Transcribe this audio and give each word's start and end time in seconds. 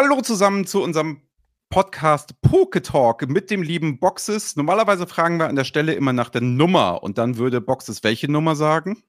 Hallo 0.00 0.20
zusammen 0.20 0.64
zu 0.64 0.80
unserem 0.80 1.22
Podcast 1.70 2.40
Poke 2.40 2.82
Talk 2.82 3.28
mit 3.28 3.50
dem 3.50 3.62
lieben 3.62 3.98
Boxes. 3.98 4.54
Normalerweise 4.54 5.08
fragen 5.08 5.38
wir 5.40 5.48
an 5.48 5.56
der 5.56 5.64
Stelle 5.64 5.92
immer 5.94 6.12
nach 6.12 6.28
der 6.28 6.40
Nummer 6.40 7.02
und 7.02 7.18
dann 7.18 7.36
würde 7.36 7.60
Boxes 7.60 8.04
welche 8.04 8.30
Nummer 8.30 8.54
sagen? 8.54 9.02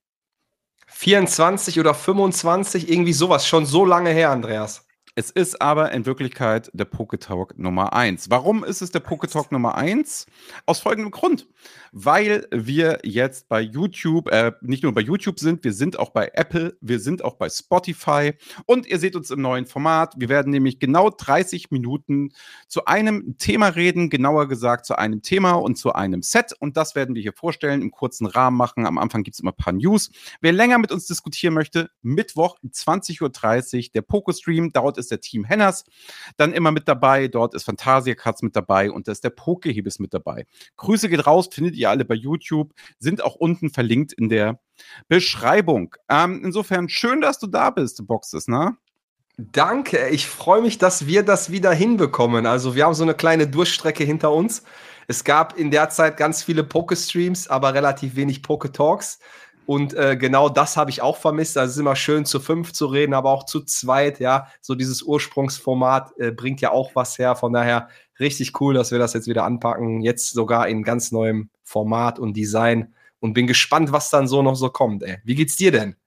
24 0.87 1.79
oder 1.79 1.93
25, 1.93 2.89
irgendwie 2.89 3.13
sowas, 3.13 3.45
schon 3.45 3.67
so 3.67 3.85
lange 3.85 4.09
her, 4.09 4.31
Andreas. 4.31 4.87
Es 5.19 5.31
ist 5.31 5.61
aber 5.61 5.91
in 5.91 6.05
Wirklichkeit 6.05 6.71
der 6.73 6.85
Poketalk 6.85 7.59
Nummer 7.59 7.91
1. 7.91 8.29
Warum 8.29 8.63
ist 8.63 8.81
es 8.81 8.91
der 8.91 9.01
Poketalk 9.01 9.51
Nummer 9.51 9.75
1? 9.75 10.27
Aus 10.65 10.79
folgendem 10.79 11.11
Grund. 11.11 11.45
Weil 11.91 12.47
wir 12.51 12.99
jetzt 13.03 13.49
bei 13.49 13.59
YouTube, 13.59 14.29
äh, 14.29 14.53
nicht 14.61 14.83
nur 14.83 14.93
bei 14.93 15.01
YouTube 15.01 15.37
sind, 15.37 15.65
wir 15.65 15.73
sind 15.73 15.99
auch 15.99 16.11
bei 16.11 16.31
Apple, 16.35 16.77
wir 16.79 17.01
sind 17.01 17.21
auch 17.21 17.33
bei 17.33 17.49
Spotify 17.49 18.31
und 18.65 18.87
ihr 18.87 18.97
seht 18.97 19.17
uns 19.17 19.29
im 19.29 19.41
neuen 19.41 19.65
Format. 19.65 20.13
Wir 20.15 20.29
werden 20.29 20.53
nämlich 20.53 20.79
genau 20.79 21.09
30 21.09 21.69
Minuten 21.69 22.31
zu 22.69 22.85
einem 22.85 23.37
Thema 23.37 23.67
reden, 23.67 24.09
genauer 24.09 24.47
gesagt 24.47 24.85
zu 24.85 24.97
einem 24.97 25.21
Thema 25.21 25.51
und 25.55 25.75
zu 25.75 25.91
einem 25.91 26.21
Set 26.21 26.53
und 26.57 26.77
das 26.77 26.95
werden 26.95 27.13
wir 27.13 27.21
hier 27.21 27.33
vorstellen, 27.33 27.81
im 27.81 27.91
kurzen 27.91 28.25
Rahmen 28.25 28.55
machen. 28.55 28.85
Am 28.85 28.97
Anfang 28.97 29.23
gibt 29.23 29.35
es 29.35 29.41
immer 29.41 29.51
ein 29.51 29.61
paar 29.61 29.73
News. 29.73 30.11
Wer 30.39 30.53
länger 30.53 30.77
mit 30.77 30.93
uns 30.93 31.07
diskutieren 31.07 31.55
möchte, 31.55 31.89
Mittwoch 32.03 32.57
20.30 32.65 33.21
Uhr, 33.21 33.91
der 33.93 34.01
Pokestream, 34.01 34.71
dauert 34.71 34.97
es 34.97 35.08
ist 35.09 35.11
der 35.11 35.21
Team 35.21 35.43
Henners 35.43 35.85
dann 36.37 36.53
immer 36.53 36.71
mit 36.71 36.87
dabei. 36.87 37.27
Dort 37.27 37.53
ist 37.53 37.63
Fantasia 37.63 38.15
Katz 38.15 38.41
mit 38.41 38.55
dabei 38.55 38.91
und 38.91 39.07
da 39.07 39.11
ist 39.11 39.23
der 39.23 39.31
Pokehebis 39.31 39.99
mit 39.99 40.13
dabei. 40.13 40.45
Grüße 40.77 41.09
geht 41.09 41.25
raus, 41.25 41.49
findet 41.51 41.75
ihr 41.75 41.89
alle 41.89 42.05
bei 42.05 42.15
YouTube, 42.15 42.73
sind 42.99 43.23
auch 43.23 43.35
unten 43.35 43.69
verlinkt 43.69 44.13
in 44.13 44.29
der 44.29 44.59
Beschreibung. 45.07 45.95
Ähm, 46.09 46.41
insofern 46.43 46.89
schön, 46.89 47.21
dass 47.21 47.39
du 47.39 47.47
da 47.47 47.69
bist, 47.69 48.05
Boxes, 48.07 48.47
ne? 48.47 48.77
Danke, 49.37 50.09
ich 50.09 50.27
freue 50.27 50.61
mich, 50.61 50.77
dass 50.79 51.07
wir 51.07 51.23
das 51.23 51.49
wieder 51.49 51.71
hinbekommen. 51.71 52.45
Also 52.45 52.75
wir 52.75 52.85
haben 52.85 52.93
so 52.93 53.03
eine 53.03 53.13
kleine 53.13 53.47
Durchstrecke 53.47 54.03
hinter 54.03 54.33
uns. 54.33 54.63
Es 55.07 55.23
gab 55.23 55.57
in 55.57 55.71
der 55.71 55.89
Zeit 55.89 56.17
ganz 56.17 56.43
viele 56.43 56.63
Poke-Streams, 56.63 57.47
aber 57.47 57.73
relativ 57.73 58.15
wenig 58.15 58.43
Poke-Talks. 58.43 59.19
Und 59.69 59.93
äh, 59.93 60.17
genau 60.17 60.49
das 60.49 60.77
habe 60.77 60.89
ich 60.89 61.03
auch 61.03 61.15
vermisst. 61.15 61.55
Also 61.55 61.69
es 61.69 61.75
ist 61.75 61.79
immer 61.79 61.95
schön, 61.95 62.25
zu 62.25 62.39
fünf 62.39 62.73
zu 62.73 62.87
reden, 62.87 63.13
aber 63.13 63.29
auch 63.29 63.45
zu 63.45 63.63
zweit, 63.63 64.19
ja. 64.19 64.47
So 64.61 64.73
dieses 64.73 65.03
Ursprungsformat 65.03 66.11
äh, 66.17 66.31
bringt 66.31 66.59
ja 66.59 66.71
auch 66.71 66.95
was 66.95 67.19
her. 67.19 67.35
Von 67.35 67.53
daher 67.53 67.87
richtig 68.19 68.59
cool, 68.59 68.73
dass 68.73 68.89
wir 68.91 68.97
das 68.97 69.13
jetzt 69.13 69.27
wieder 69.27 69.43
anpacken. 69.43 70.01
Jetzt 70.01 70.31
sogar 70.31 70.67
in 70.67 70.81
ganz 70.81 71.11
neuem 71.11 71.51
Format 71.61 72.17
und 72.17 72.35
Design. 72.35 72.95
Und 73.19 73.33
bin 73.33 73.45
gespannt, 73.45 73.91
was 73.91 74.09
dann 74.09 74.27
so 74.27 74.41
noch 74.41 74.55
so 74.55 74.71
kommt, 74.71 75.03
ey. 75.03 75.17
Wie 75.23 75.35
geht's 75.35 75.55
dir 75.55 75.71
denn? 75.71 75.98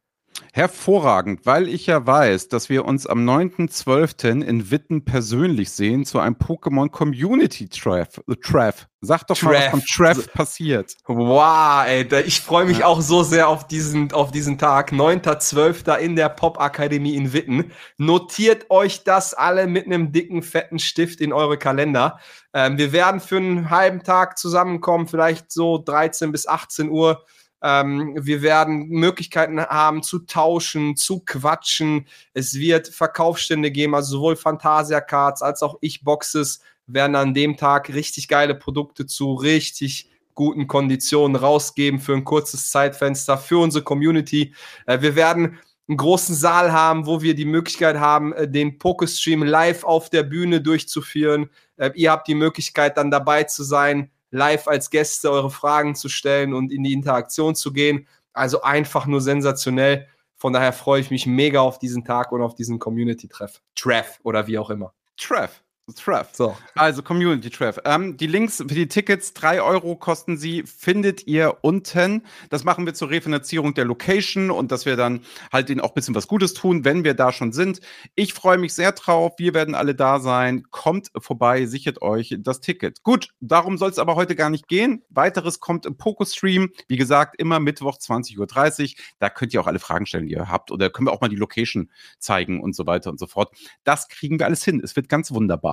Hervorragend, 0.55 1.47
weil 1.47 1.67
ich 1.67 1.87
ja 1.87 2.07
weiß, 2.07 2.49
dass 2.49 2.69
wir 2.69 2.85
uns 2.85 3.07
am 3.07 3.27
9.12. 3.27 4.43
in 4.43 4.71
Witten 4.71 5.03
persönlich 5.03 5.71
sehen 5.71 6.05
zu 6.05 6.19
einem 6.19 6.37
Pokémon 6.37 6.91
Community 6.91 7.69
Treff. 7.69 8.21
Treff. 8.43 8.87
Sag 9.01 9.27
doch 9.29 9.39
Treff. 9.39 9.49
mal, 9.49 9.55
was 9.55 9.71
von 9.71 9.83
Treff 9.83 10.33
passiert. 10.35 10.95
Wow, 11.07 11.87
ey, 11.87 12.07
ich 12.27 12.43
freue 12.43 12.67
mich 12.67 12.81
ja. 12.81 12.87
auch 12.87 13.01
so 13.01 13.23
sehr 13.23 13.49
auf 13.49 13.67
diesen, 13.67 14.13
auf 14.13 14.31
diesen 14.31 14.59
Tag. 14.59 14.93
9.12. 14.93 15.97
in 15.97 16.17
der 16.17 16.29
Pop-Akademie 16.29 17.17
in 17.17 17.33
Witten. 17.33 17.73
Notiert 17.97 18.71
euch 18.71 19.05
das 19.05 19.33
alle 19.33 19.67
mit 19.67 19.87
einem 19.87 20.13
dicken, 20.13 20.43
fetten 20.43 20.79
Stift 20.79 21.23
in 21.23 21.33
eure 21.33 21.57
Kalender. 21.57 22.19
Ähm, 22.53 22.77
wir 22.77 22.93
werden 22.93 23.21
für 23.21 23.39
einen 23.39 23.71
halben 23.71 24.03
Tag 24.03 24.37
zusammenkommen, 24.37 25.09
vielleicht 25.09 25.51
so 25.51 25.79
13 25.79 26.31
bis 26.31 26.47
18 26.47 26.91
Uhr. 26.91 27.25
Ähm, 27.63 28.19
wir 28.21 28.43
werden 28.43 28.89
Möglichkeiten 28.89 29.61
haben 29.61 30.03
zu 30.03 30.21
tauschen, 30.21 30.97
zu 30.97 31.21
quatschen. 31.21 32.07
Es 32.35 32.55
wird 32.55 32.89
Verkaufsstände 32.89 33.71
geben, 33.71 33.95
also 33.95 34.17
sowohl 34.17 34.37
Fantasia 34.37 35.01
Cards 35.01 35.43
als 35.43 35.63
auch 35.63 35.79
Ich 35.81 36.03
Boxes 36.03 36.61
werden 36.87 37.17
an 37.17 37.35
dem 37.35 37.57
Tag 37.57 37.89
richtig 37.89 38.29
geile 38.29 38.55
Produkte 38.55 39.07
zu 39.07 39.35
richtig 39.35 40.11
guten 40.35 40.67
Konditionen 40.67 41.37
rausgeben 41.37 42.01
für 42.01 42.15
ein 42.15 42.25
kurzes 42.25 42.71
Zeitfenster 42.71 43.39
für 43.39 43.59
unsere 43.59 43.85
Community. 43.85 44.55
Äh, 44.87 45.01
wir 45.01 45.15
werden 45.15 45.59
einen 45.89 45.97
großen 45.99 46.35
Saal 46.35 46.73
haben, 46.73 47.07
wo 47.07 47.23
wir 47.23 47.35
die 47.35 47.45
Möglichkeit 47.45 47.99
haben, 47.99 48.33
äh, 48.33 48.49
den 48.49 48.79
Pokestream 48.79 49.43
live 49.43 49.85
auf 49.85 50.11
der 50.11 50.23
Bühne 50.23 50.61
durchzuführen. 50.61 51.51
Äh, 51.77 51.91
ihr 51.95 52.11
habt 52.11 52.29
die 52.29 52.35
Möglichkeit, 52.35 52.97
dann 52.97 53.11
dabei 53.11 53.45
zu 53.45 53.63
sein, 53.63 54.11
live 54.33 54.67
als 54.67 54.91
Gäste 54.91 55.31
eure 55.31 55.51
Fragen 55.51 55.95
zu 55.95 56.09
stellen 56.09 56.53
und 56.53 56.73
in 56.73 56.83
die 56.83 56.93
Interaktion 56.93 57.55
zu 57.55 57.73
gehen. 57.73 58.09
Also 58.33 58.63
einfach 58.63 59.07
nur 59.07 59.21
sensationell. 59.21 60.09
Von 60.37 60.53
daher 60.53 60.73
freue 60.73 61.01
ich 61.01 61.11
mich 61.11 61.27
mega 61.27 61.61
auf 61.61 61.79
diesen 61.79 62.05
Tag 62.05 62.33
und 62.33 62.43
auf 62.43 62.57
diesen 62.57 62.81
Community-Treff. 62.81 63.63
Treff 63.77 64.19
oder 64.25 64.49
wie 64.49 64.59
auch 64.59 64.71
immer. 64.71 64.93
Treff. 65.17 65.62
Treff. 65.97 66.31
So. 66.33 66.57
Also 66.77 67.03
Community 67.03 67.51
Treff. 67.51 67.81
Ähm, 67.85 68.17
die 68.17 68.29
Links 68.29 68.59
für 68.59 68.67
die 68.67 68.87
Tickets, 68.87 69.35
drei 69.35 69.61
Euro 69.61 69.97
kosten 69.97 70.37
sie, 70.37 70.63
findet 70.63 71.27
ihr 71.27 71.59
unten. 71.63 72.23
Das 72.51 72.63
machen 72.63 72.87
wir 72.87 72.95
zur 72.95 73.11
Refinanzierung 73.11 73.75
der 73.75 73.85
Location 73.85 74.53
und 74.53 74.71
dass 74.71 74.87
wir 74.87 74.97
dann 74.97 75.23
halt 75.53 75.71
ihnen 75.71 75.81
auch 75.81 75.91
ein 75.91 75.95
bisschen 75.95 76.15
was 76.15 76.29
Gutes 76.29 76.55
tun, 76.55 76.85
wenn 76.85 77.03
wir 77.03 77.15
da 77.15 77.33
schon 77.33 77.53
sind. 77.53 77.81
Ich 78.15 78.33
freue 78.33 78.59
mich 78.59 78.75
sehr 78.75 78.93
drauf. 78.93 79.33
Wir 79.39 79.55
werden 79.55 79.75
alle 79.75 79.97
da 79.97 80.21
sein. 80.21 80.63
Kommt 80.71 81.11
vorbei, 81.19 81.67
sichert 81.67 82.01
euch 82.01 82.37
das 82.39 82.61
Ticket. 82.61 83.03
Gut, 83.03 83.31
darum 83.41 83.77
soll 83.77 83.91
es 83.91 83.99
aber 83.99 84.15
heute 84.15 84.37
gar 84.37 84.51
nicht 84.51 84.69
gehen. 84.69 85.03
Weiteres 85.11 85.59
kommt 85.59 85.85
im 85.85 85.97
Poco-Stream. 85.97 86.71
Wie 86.87 86.97
gesagt, 86.97 87.41
immer 87.41 87.59
Mittwoch 87.59 87.99
20.30 87.99 88.39
Uhr. 88.39 89.03
Da 89.19 89.31
könnt 89.31 89.53
ihr 89.53 89.61
auch 89.61 89.67
alle 89.67 89.81
Fragen 89.81 90.07
stellen, 90.07 90.27
die 90.27 90.35
ihr 90.35 90.49
habt. 90.49 90.71
Oder 90.71 90.91
können 90.91 91.09
wir 91.09 91.13
auch 91.13 91.21
mal 91.21 91.29
die 91.29 91.37
Location 91.37 91.91
zeigen 92.21 92.61
und 92.61 92.77
so 92.77 92.87
weiter 92.87 93.11
und 93.11 93.19
so 93.19 93.27
fort. 93.27 93.53
Das 93.83 94.07
kriegen 94.09 94.39
wir 94.39 94.47
alles 94.47 94.65
hin. 94.65 94.81
Es 94.83 94.95
wird 94.95 95.09
ganz 95.09 95.33
wunderbar. 95.33 95.72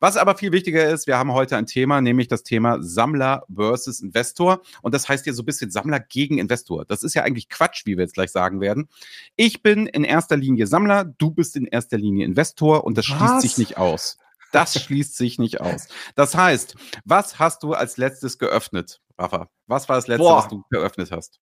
Was 0.00 0.16
aber 0.16 0.36
viel 0.36 0.52
wichtiger 0.52 0.88
ist, 0.88 1.06
wir 1.06 1.18
haben 1.18 1.32
heute 1.32 1.56
ein 1.56 1.66
Thema, 1.66 2.00
nämlich 2.00 2.28
das 2.28 2.42
Thema 2.42 2.82
Sammler 2.82 3.44
versus 3.52 4.00
Investor. 4.00 4.60
Und 4.82 4.94
das 4.94 5.08
heißt 5.08 5.26
ja 5.26 5.32
so 5.32 5.42
ein 5.42 5.46
bisschen 5.46 5.70
Sammler 5.70 6.00
gegen 6.00 6.38
Investor. 6.38 6.84
Das 6.84 7.02
ist 7.02 7.14
ja 7.14 7.22
eigentlich 7.22 7.48
Quatsch, 7.48 7.86
wie 7.86 7.96
wir 7.96 8.04
jetzt 8.04 8.14
gleich 8.14 8.30
sagen 8.30 8.60
werden. 8.60 8.88
Ich 9.36 9.62
bin 9.62 9.86
in 9.86 10.04
erster 10.04 10.36
Linie 10.36 10.66
Sammler, 10.66 11.04
du 11.04 11.30
bist 11.30 11.56
in 11.56 11.66
erster 11.66 11.98
Linie 11.98 12.24
Investor 12.24 12.84
und 12.84 12.98
das 12.98 13.06
schließt 13.06 13.22
was? 13.22 13.42
sich 13.42 13.58
nicht 13.58 13.78
aus. 13.78 14.18
Das 14.52 14.80
schließt 14.80 15.16
sich 15.16 15.38
nicht 15.38 15.60
aus. 15.60 15.88
Das 16.14 16.34
heißt, 16.34 16.74
was 17.04 17.38
hast 17.38 17.62
du 17.62 17.74
als 17.74 17.96
letztes 17.96 18.38
geöffnet, 18.38 19.00
Rafa? 19.18 19.48
Was 19.66 19.88
war 19.88 19.96
das 19.96 20.06
letzte, 20.06 20.24
Boah. 20.24 20.38
was 20.38 20.48
du 20.48 20.64
geöffnet 20.70 21.10
hast? 21.12 21.40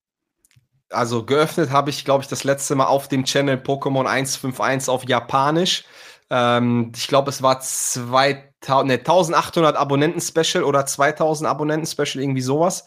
Also 0.90 1.24
geöffnet 1.24 1.70
habe 1.70 1.90
ich, 1.90 2.04
glaube 2.04 2.22
ich, 2.22 2.28
das 2.28 2.44
letzte 2.44 2.74
Mal 2.76 2.86
auf 2.86 3.08
dem 3.08 3.24
Channel 3.24 3.56
Pokémon 3.56 4.06
151 4.06 4.88
auf 4.88 5.08
Japanisch. 5.08 5.84
Ähm, 6.30 6.92
ich 6.94 7.06
glaube, 7.08 7.30
es 7.30 7.42
war 7.42 7.60
2000, 7.60 8.88
ne, 8.88 8.94
1800 8.98 9.76
Abonnenten-Special 9.76 10.64
oder 10.64 10.86
2000 10.86 11.48
Abonnenten-Special, 11.48 12.22
irgendwie 12.22 12.42
sowas. 12.42 12.84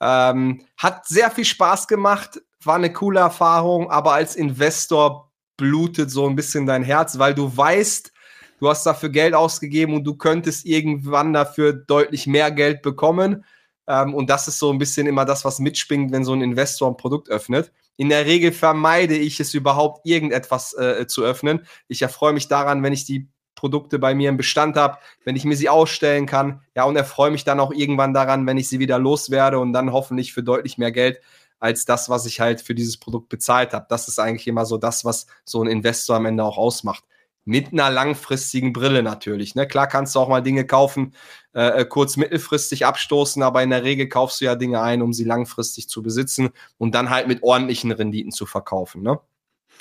Ähm, 0.00 0.64
hat 0.76 1.06
sehr 1.06 1.30
viel 1.30 1.44
Spaß 1.44 1.88
gemacht, 1.88 2.40
war 2.64 2.76
eine 2.76 2.92
coole 2.92 3.20
Erfahrung, 3.20 3.90
aber 3.90 4.12
als 4.12 4.36
Investor 4.36 5.30
blutet 5.56 6.10
so 6.10 6.26
ein 6.26 6.36
bisschen 6.36 6.66
dein 6.66 6.82
Herz, 6.82 7.18
weil 7.18 7.34
du 7.34 7.56
weißt, 7.56 8.12
du 8.58 8.68
hast 8.68 8.84
dafür 8.84 9.10
Geld 9.10 9.34
ausgegeben 9.34 9.94
und 9.94 10.04
du 10.04 10.16
könntest 10.16 10.66
irgendwann 10.66 11.32
dafür 11.32 11.72
deutlich 11.72 12.26
mehr 12.26 12.50
Geld 12.50 12.82
bekommen. 12.82 13.44
Ähm, 13.86 14.14
und 14.14 14.30
das 14.30 14.48
ist 14.48 14.58
so 14.58 14.70
ein 14.70 14.78
bisschen 14.78 15.06
immer 15.06 15.24
das, 15.24 15.44
was 15.44 15.58
mitspringt, 15.58 16.12
wenn 16.12 16.24
so 16.24 16.32
ein 16.32 16.42
Investor 16.42 16.88
ein 16.88 16.96
Produkt 16.96 17.28
öffnet. 17.28 17.72
In 17.96 18.08
der 18.08 18.26
Regel 18.26 18.52
vermeide 18.52 19.16
ich 19.16 19.40
es 19.40 19.52
überhaupt, 19.54 20.06
irgendetwas 20.06 20.72
äh, 20.74 21.06
zu 21.06 21.22
öffnen. 21.22 21.66
Ich 21.88 22.02
erfreue 22.02 22.32
mich 22.32 22.48
daran, 22.48 22.82
wenn 22.82 22.92
ich 22.92 23.04
die 23.04 23.28
Produkte 23.54 23.98
bei 23.98 24.14
mir 24.14 24.30
im 24.30 24.38
Bestand 24.38 24.76
habe, 24.76 24.96
wenn 25.24 25.36
ich 25.36 25.44
mir 25.44 25.56
sie 25.56 25.68
ausstellen 25.68 26.24
kann. 26.24 26.62
Ja, 26.74 26.84
und 26.84 26.96
erfreue 26.96 27.30
mich 27.30 27.44
dann 27.44 27.60
auch 27.60 27.72
irgendwann 27.72 28.14
daran, 28.14 28.46
wenn 28.46 28.56
ich 28.56 28.68
sie 28.68 28.78
wieder 28.78 28.98
loswerde 28.98 29.58
und 29.58 29.74
dann 29.74 29.92
hoffentlich 29.92 30.32
für 30.32 30.42
deutlich 30.42 30.78
mehr 30.78 30.92
Geld 30.92 31.20
als 31.58 31.84
das, 31.84 32.08
was 32.08 32.24
ich 32.24 32.40
halt 32.40 32.62
für 32.62 32.74
dieses 32.74 32.96
Produkt 32.96 33.28
bezahlt 33.28 33.74
habe. 33.74 33.86
Das 33.90 34.08
ist 34.08 34.18
eigentlich 34.18 34.48
immer 34.48 34.64
so 34.64 34.78
das, 34.78 35.04
was 35.04 35.26
so 35.44 35.62
ein 35.62 35.68
Investor 35.68 36.16
am 36.16 36.24
Ende 36.24 36.42
auch 36.42 36.56
ausmacht. 36.56 37.04
Mit 37.50 37.72
einer 37.72 37.90
langfristigen 37.90 38.72
Brille 38.72 39.02
natürlich. 39.02 39.56
Ne? 39.56 39.66
Klar 39.66 39.88
kannst 39.88 40.14
du 40.14 40.20
auch 40.20 40.28
mal 40.28 40.40
Dinge 40.40 40.64
kaufen, 40.64 41.16
äh, 41.52 41.80
äh, 41.80 41.84
kurz 41.84 42.16
mittelfristig 42.16 42.86
abstoßen, 42.86 43.42
aber 43.42 43.60
in 43.64 43.70
der 43.70 43.82
Regel 43.82 44.08
kaufst 44.08 44.40
du 44.40 44.44
ja 44.44 44.54
Dinge 44.54 44.80
ein, 44.80 45.02
um 45.02 45.12
sie 45.12 45.24
langfristig 45.24 45.88
zu 45.88 46.00
besitzen 46.00 46.50
und 46.78 46.94
dann 46.94 47.10
halt 47.10 47.26
mit 47.26 47.42
ordentlichen 47.42 47.90
Renditen 47.90 48.30
zu 48.30 48.46
verkaufen. 48.46 49.02
Ne? 49.02 49.18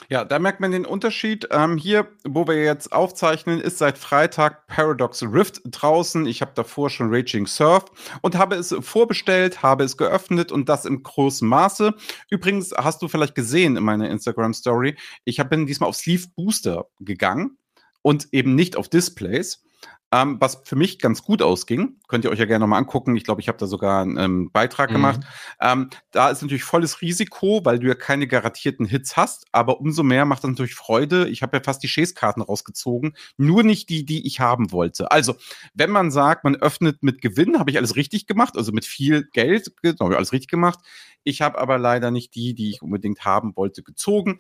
Ja, 0.08 0.26
da 0.26 0.40
merkt 0.40 0.62
man 0.62 0.72
den 0.72 0.86
Unterschied. 0.88 1.48
Ähm, 1.52 1.78
hier, 1.78 2.08
wo 2.28 2.48
wir 2.48 2.64
jetzt 2.64 2.92
aufzeichnen, 2.92 3.62
ist 3.62 3.78
seit 3.78 4.00
Freitag 4.00 4.66
Paradox 4.66 5.22
Rift 5.22 5.62
draußen. 5.66 6.26
Ich 6.26 6.42
habe 6.42 6.54
davor 6.56 6.90
schon 6.90 7.14
Raging 7.14 7.46
Surf 7.46 7.86
und 8.24 8.36
habe 8.36 8.56
es 8.56 8.76
vorbestellt, 8.80 9.62
habe 9.62 9.84
es 9.84 9.96
geöffnet 9.96 10.52
und 10.52 10.70
das 10.70 10.86
im 10.86 11.04
großen 11.04 11.48
Maße. 11.48 11.94
Übrigens 12.32 12.72
hast 12.76 13.04
du 13.04 13.08
vielleicht 13.08 13.36
gesehen 13.36 13.78
in 13.78 13.84
meiner 13.84 14.10
Instagram 14.10 14.56
Story, 14.56 14.98
ich 15.24 15.38
bin 15.50 15.68
diesmal 15.68 15.90
auf 15.90 15.98
Sleeve 15.98 16.28
Booster 16.36 16.88
gegangen 17.00 17.59
und 18.02 18.30
eben 18.32 18.56
nicht 18.56 18.76
auf 18.78 18.90
Displays. 18.90 19.64
Ähm, 20.12 20.38
was 20.40 20.62
für 20.66 20.76
mich 20.76 21.00
ganz 21.00 21.24
gut 21.24 21.42
ausging. 21.42 21.98
Könnt 22.08 22.26
ihr 22.26 22.32
euch 22.32 22.40
ja 22.40 22.46
gerne 22.46 22.64
nochmal 22.64 22.80
angucken. 22.80 23.16
Ich 23.16 23.24
glaube, 23.24 23.42
ich 23.42 23.48
habe 23.48 23.60
da 23.60 23.68
sogar 23.68 24.02
einen 24.02 24.18
ähm, 24.18 24.52
Beitrag 24.52 24.90
mhm. 24.90 24.94
gemacht. 24.94 25.20
Ähm, 25.62 25.90
da 26.12 26.30
ist 26.30 26.42
natürlich 26.42 26.64
volles 26.64 27.02
Risiko, 27.02 27.62
weil 27.64 27.80
du 27.80 27.88
ja 27.88 27.94
keine 27.94 28.28
garantierten 28.28 28.86
Hits 28.86 29.18
hast, 29.18 29.46
aber 29.52 29.80
umso 29.80 30.02
mehr 30.02 30.26
macht 30.26 30.44
das 30.44 30.50
natürlich 30.50 30.76
Freude. 30.76 31.30
Ich 31.30 31.44
habe 31.44 31.58
ja 31.58 31.64
fast 31.64 31.84
die 31.84 31.88
Chase-Karten 31.88 32.42
rausgezogen, 32.42 33.16
nur 33.38 33.64
nicht 33.64 33.90
die, 33.90 34.06
die 34.06 34.26
ich 34.26 34.40
haben 34.40 34.72
wollte. 34.72 35.12
Also, 35.12 35.36
wenn 35.76 35.92
man 35.92 36.10
sagt, 36.10 36.44
man 36.44 36.56
öffnet 36.56 37.04
mit 37.04 37.22
Gewinn, 37.22 37.60
habe 37.60 37.70
ich 37.70 37.78
alles 37.78 37.96
richtig 37.96 38.26
gemacht, 38.26 38.58
also 38.58 38.72
mit 38.72 38.86
viel 38.86 39.26
Geld, 39.34 39.72
habe 40.00 40.14
ich 40.14 40.18
alles 40.18 40.32
richtig 40.32 40.50
gemacht. 40.50 40.80
Ich 41.24 41.42
habe 41.42 41.60
aber 41.60 41.78
leider 41.78 42.12
nicht 42.12 42.34
die, 42.36 42.54
die 42.56 42.70
ich 42.70 42.82
unbedingt 42.82 43.26
haben 43.26 43.56
wollte, 43.56 43.84
gezogen. 43.84 44.40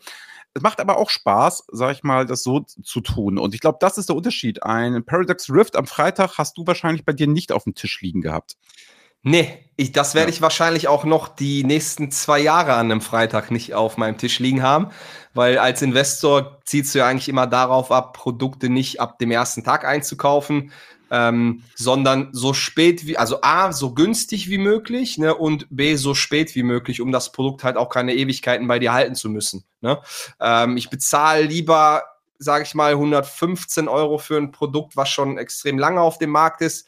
Es 0.54 0.64
macht 0.64 0.80
aber 0.80 0.98
auch 0.98 1.10
Spaß, 1.10 1.66
sag 1.72 1.92
ich 1.92 2.04
mal, 2.04 2.26
das 2.26 2.42
so 2.42 2.62
zu 2.62 3.02
tun. 3.02 3.38
Und 3.38 3.54
ich 3.54 3.60
glaube, 3.60 3.78
das 3.82 3.98
ist 3.98 4.10
der 4.10 4.16
Unterschied. 4.16 4.64
Ein 4.64 5.06
Paradox 5.06 5.50
Rift 5.50 5.59
am 5.76 5.88
Freitag 5.88 6.38
hast 6.38 6.58
du 6.58 6.66
wahrscheinlich 6.66 7.06
bei 7.06 7.14
dir 7.14 7.28
nicht 7.28 7.52
auf 7.52 7.64
dem 7.64 7.76
Tisch 7.76 8.02
liegen 8.02 8.22
gehabt. 8.22 8.56
Nee, 9.22 9.66
ich, 9.76 9.92
das 9.92 10.16
werde 10.16 10.32
ja. 10.32 10.36
ich 10.36 10.42
wahrscheinlich 10.42 10.88
auch 10.88 11.04
noch 11.04 11.28
die 11.28 11.66
nächsten 11.66 12.10
zwei 12.10 12.40
Jahre 12.40 12.74
an 12.74 12.90
einem 12.90 13.02
Freitag 13.02 13.52
nicht 13.52 13.74
auf 13.74 13.98
meinem 13.98 14.18
Tisch 14.18 14.40
liegen 14.40 14.64
haben, 14.64 14.88
weil 15.34 15.58
als 15.58 15.82
Investor 15.82 16.60
ziehst 16.64 16.96
du 16.96 17.00
ja 17.00 17.08
eigentlich 17.08 17.28
immer 17.28 17.46
darauf 17.46 17.92
ab, 17.92 18.14
Produkte 18.14 18.70
nicht 18.70 19.02
ab 19.02 19.20
dem 19.20 19.32
ersten 19.32 19.64
Tag 19.64 19.84
einzukaufen, 19.84 20.72
ähm, 21.12 21.64
sondern 21.76 22.30
so 22.32 22.54
spät 22.54 23.08
wie, 23.08 23.18
also 23.18 23.42
A, 23.42 23.74
so 23.74 23.94
günstig 23.94 24.50
wie 24.50 24.58
möglich 24.58 25.18
ne, 25.18 25.36
und 25.36 25.68
B, 25.70 25.96
so 25.96 26.14
spät 26.14 26.56
wie 26.56 26.64
möglich, 26.64 27.02
um 27.02 27.12
das 27.12 27.32
Produkt 27.32 27.64
halt 27.64 27.76
auch 27.78 27.90
keine 27.90 28.16
Ewigkeiten 28.16 28.68
bei 28.68 28.80
dir 28.80 28.94
halten 28.94 29.16
zu 29.16 29.30
müssen. 29.30 29.66
Ne? 29.82 30.00
Ähm, 30.40 30.78
ich 30.78 30.90
bezahle 30.90 31.44
lieber, 31.44 32.04
sage 32.40 32.64
ich 32.64 32.74
mal, 32.74 32.94
115 32.94 33.88
Euro 33.88 34.18
für 34.18 34.38
ein 34.38 34.52
Produkt, 34.52 34.98
was 34.98 35.10
schon 35.10 35.38
extrem 35.38 35.78
lange 35.78 36.02
auf 36.02 36.18
dem 36.18 36.32
Markt 36.32 36.62
ist, 36.62 36.88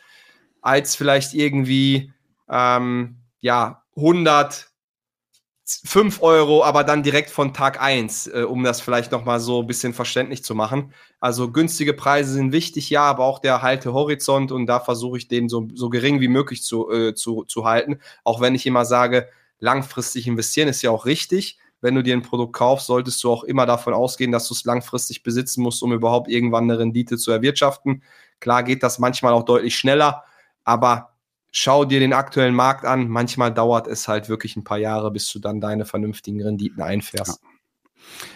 als 0.62 0.96
vielleicht 0.96 1.34
irgendwie 1.34 2.14
ähm, 2.50 3.18
ja 3.40 3.84
100 3.96 4.72
5 5.84 6.22
Euro, 6.22 6.64
aber 6.64 6.84
dann 6.84 7.04
direkt 7.04 7.30
von 7.30 7.54
Tag 7.54 7.82
1, 7.82 8.28
äh, 8.28 8.44
um 8.44 8.64
das 8.64 8.82
vielleicht 8.82 9.12
nochmal 9.12 9.40
so 9.40 9.62
ein 9.62 9.68
bisschen 9.68 9.94
verständlich 9.94 10.44
zu 10.44 10.56
machen. 10.56 10.94
Also 11.20 11.52
günstige 11.52 11.94
Preise 11.94 12.34
sind 12.34 12.52
wichtig, 12.52 12.90
ja, 12.90 13.04
aber 13.04 13.26
auch 13.26 13.40
der 13.40 13.62
Haltehorizont 13.62 14.52
und 14.52 14.66
da 14.66 14.80
versuche 14.80 15.18
ich 15.18 15.28
den 15.28 15.50
so, 15.50 15.68
so 15.74 15.90
gering 15.90 16.20
wie 16.20 16.28
möglich 16.28 16.64
zu, 16.64 16.92
äh, 16.92 17.14
zu, 17.14 17.44
zu 17.46 17.66
halten. 17.66 18.00
Auch 18.24 18.42
wenn 18.42 18.56
ich 18.56 18.66
immer 18.66 18.86
sage, 18.86 19.30
langfristig 19.60 20.28
investieren 20.28 20.68
ist 20.68 20.82
ja 20.82 20.92
auch 20.92 21.06
richtig. 21.06 21.58
Wenn 21.82 21.96
du 21.96 22.04
dir 22.04 22.16
ein 22.16 22.22
Produkt 22.22 22.54
kaufst, 22.54 22.88
solltest 22.88 23.24
du 23.24 23.32
auch 23.32 23.44
immer 23.44 23.66
davon 23.66 23.94
ausgehen, 23.94 24.32
dass 24.32 24.48
du 24.48 24.54
es 24.54 24.64
langfristig 24.64 25.24
besitzen 25.24 25.64
musst, 25.64 25.82
um 25.84 25.92
überhaupt 25.92 26.30
irgendwann 26.30 26.66
eine 26.66 26.80
Rendite 26.80 27.18
zu 27.18 27.32
erwirtschaften. 27.32 28.04
Klar 28.40 28.64
geht 28.64 28.84
das 28.84 29.00
manchmal 29.00 29.34
auch 29.34 29.44
deutlich 29.44 29.76
schneller, 29.76 30.24
aber 30.64 31.16
schau 31.52 31.86
dir 31.86 32.00
den 32.00 32.14
aktuellen 32.14 32.56
Markt 32.56 32.86
an. 32.86 33.08
Manchmal 33.08 33.54
dauert 33.54 33.88
es 33.88 34.08
halt 34.08 34.30
wirklich 34.30 34.56
ein 34.56 34.64
paar 34.64 34.78
Jahre, 34.78 35.12
bis 35.12 35.32
du 35.32 35.40
dann 35.40 35.60
deine 35.60 35.86
vernünftigen 35.86 36.42
Renditen 36.42 36.82
einfährst. 36.82 37.42
Ja. 37.42 37.51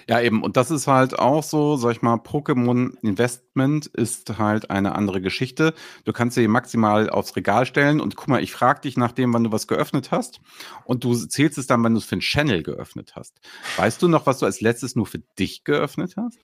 Ja, 0.07 0.21
eben. 0.21 0.43
Und 0.43 0.57
das 0.57 0.71
ist 0.71 0.87
halt 0.87 1.17
auch 1.17 1.43
so, 1.43 1.77
sag 1.77 1.91
ich 1.91 2.01
mal, 2.01 2.15
Pokémon 2.15 2.95
Investment 3.01 3.87
ist 3.87 4.37
halt 4.37 4.69
eine 4.69 4.95
andere 4.95 5.21
Geschichte. 5.21 5.73
Du 6.03 6.13
kannst 6.13 6.35
sie 6.35 6.47
maximal 6.47 7.09
aufs 7.09 7.35
Regal 7.35 7.65
stellen 7.65 7.99
und 7.99 8.15
guck 8.15 8.27
mal, 8.27 8.43
ich 8.43 8.51
frage 8.51 8.81
dich 8.81 8.97
nach 8.97 9.11
dem, 9.11 9.33
wann 9.33 9.43
du 9.43 9.51
was 9.51 9.67
geöffnet 9.67 10.11
hast 10.11 10.41
und 10.85 11.03
du 11.03 11.15
zählst 11.15 11.57
es 11.57 11.67
dann, 11.67 11.83
wenn 11.83 11.93
du 11.93 11.99
es 11.99 12.05
für 12.05 12.13
einen 12.13 12.21
Channel 12.21 12.63
geöffnet 12.63 13.13
hast. 13.15 13.39
Weißt 13.77 14.01
du 14.01 14.07
noch, 14.07 14.25
was 14.25 14.39
du 14.39 14.45
als 14.45 14.61
letztes 14.61 14.95
nur 14.95 15.05
für 15.05 15.19
dich 15.39 15.63
geöffnet 15.63 16.15
hast? 16.17 16.39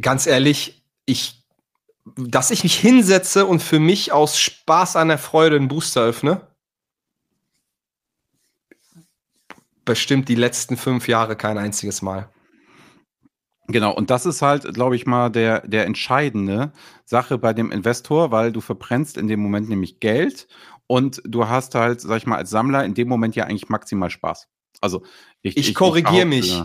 Ganz 0.00 0.26
ehrlich, 0.26 0.84
ich 1.06 1.44
dass 2.16 2.50
ich 2.50 2.64
mich 2.64 2.78
hinsetze 2.78 3.46
und 3.46 3.62
für 3.62 3.80
mich 3.80 4.12
aus 4.12 4.38
Spaß 4.38 4.96
an 4.96 5.08
der 5.08 5.18
Freude 5.18 5.56
einen 5.56 5.68
Booster 5.68 6.02
öffne? 6.02 6.53
Bestimmt 9.84 10.28
die 10.28 10.34
letzten 10.34 10.76
fünf 10.76 11.08
Jahre 11.08 11.36
kein 11.36 11.58
einziges 11.58 12.02
Mal. 12.02 12.30
Genau, 13.66 13.94
und 13.94 14.10
das 14.10 14.26
ist 14.26 14.42
halt, 14.42 14.74
glaube 14.74 14.94
ich 14.94 15.06
mal, 15.06 15.30
der, 15.30 15.66
der 15.66 15.86
entscheidende 15.86 16.72
Sache 17.06 17.38
bei 17.38 17.54
dem 17.54 17.70
Investor, 17.70 18.30
weil 18.30 18.52
du 18.52 18.60
verbrennst 18.60 19.16
in 19.16 19.26
dem 19.26 19.40
Moment 19.40 19.68
nämlich 19.70 20.00
Geld 20.00 20.48
und 20.86 21.22
du 21.24 21.48
hast 21.48 21.74
halt, 21.74 22.02
sag 22.02 22.18
ich 22.18 22.26
mal, 22.26 22.36
als 22.36 22.50
Sammler 22.50 22.84
in 22.84 22.94
dem 22.94 23.08
Moment 23.08 23.36
ja 23.36 23.44
eigentlich 23.44 23.70
maximal 23.70 24.10
Spaß. 24.10 24.48
Also 24.80 25.02
ich, 25.40 25.56
ich, 25.56 25.70
ich 25.70 25.74
korrigiere 25.74 26.26
mich. 26.26 26.62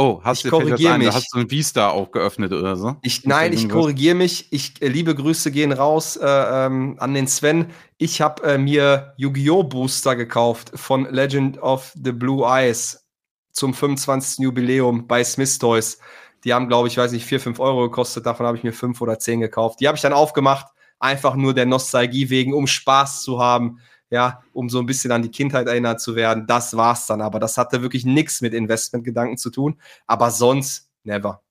Oh, 0.00 0.20
hast 0.22 0.44
ich 0.44 0.50
korrigiere 0.52 0.96
mich. 0.96 1.12
Hast 1.12 1.34
du 1.34 1.40
ein 1.40 1.50
Vista 1.50 1.90
auch 1.90 2.12
geöffnet 2.12 2.52
oder 2.52 2.76
so? 2.76 2.94
Ich, 3.02 3.24
nein, 3.24 3.52
ich 3.52 3.68
korrigiere 3.68 4.14
mich. 4.14 4.46
Ich 4.52 4.80
äh, 4.80 4.86
liebe 4.86 5.12
Grüße 5.12 5.50
gehen 5.50 5.72
raus 5.72 6.16
äh, 6.16 6.24
ähm, 6.24 6.94
an 7.00 7.14
den 7.14 7.26
Sven. 7.26 7.66
Ich 7.96 8.20
habe 8.20 8.44
äh, 8.44 8.58
mir 8.58 9.14
Yu-Gi-Oh! 9.16 9.64
Booster 9.64 10.14
gekauft 10.14 10.70
von 10.76 11.10
Legend 11.10 11.60
of 11.60 11.92
the 11.96 12.12
Blue 12.12 12.46
Eyes 12.46 13.08
zum 13.50 13.74
25. 13.74 14.38
Jubiläum 14.38 15.08
bei 15.08 15.24
Smith 15.24 15.58
Toys. 15.58 15.98
Die 16.44 16.54
haben, 16.54 16.68
glaube 16.68 16.86
ich, 16.86 16.96
weiß 16.96 17.10
nicht, 17.10 17.26
4, 17.26 17.40
5 17.40 17.58
Euro 17.58 17.88
gekostet. 17.88 18.24
Davon 18.24 18.46
habe 18.46 18.56
ich 18.56 18.62
mir 18.62 18.72
5 18.72 19.00
oder 19.00 19.18
10 19.18 19.40
gekauft. 19.40 19.80
Die 19.80 19.88
habe 19.88 19.96
ich 19.96 20.02
dann 20.02 20.12
aufgemacht, 20.12 20.68
einfach 21.00 21.34
nur 21.34 21.54
der 21.54 21.66
Nostalgie 21.66 22.30
wegen, 22.30 22.54
um 22.54 22.68
Spaß 22.68 23.22
zu 23.22 23.40
haben 23.40 23.80
ja, 24.10 24.42
um 24.52 24.68
so 24.68 24.78
ein 24.78 24.86
bisschen 24.86 25.12
an 25.12 25.22
die 25.22 25.30
Kindheit 25.30 25.66
erinnert 25.66 26.00
zu 26.00 26.16
werden. 26.16 26.46
Das 26.46 26.76
war's 26.76 27.06
dann. 27.06 27.20
Aber 27.20 27.38
das 27.38 27.58
hatte 27.58 27.82
wirklich 27.82 28.04
nichts 28.04 28.40
mit 28.40 28.54
Investmentgedanken 28.54 29.36
zu 29.36 29.50
tun. 29.50 29.80
Aber 30.06 30.30
sonst 30.30 30.90
never. 31.04 31.42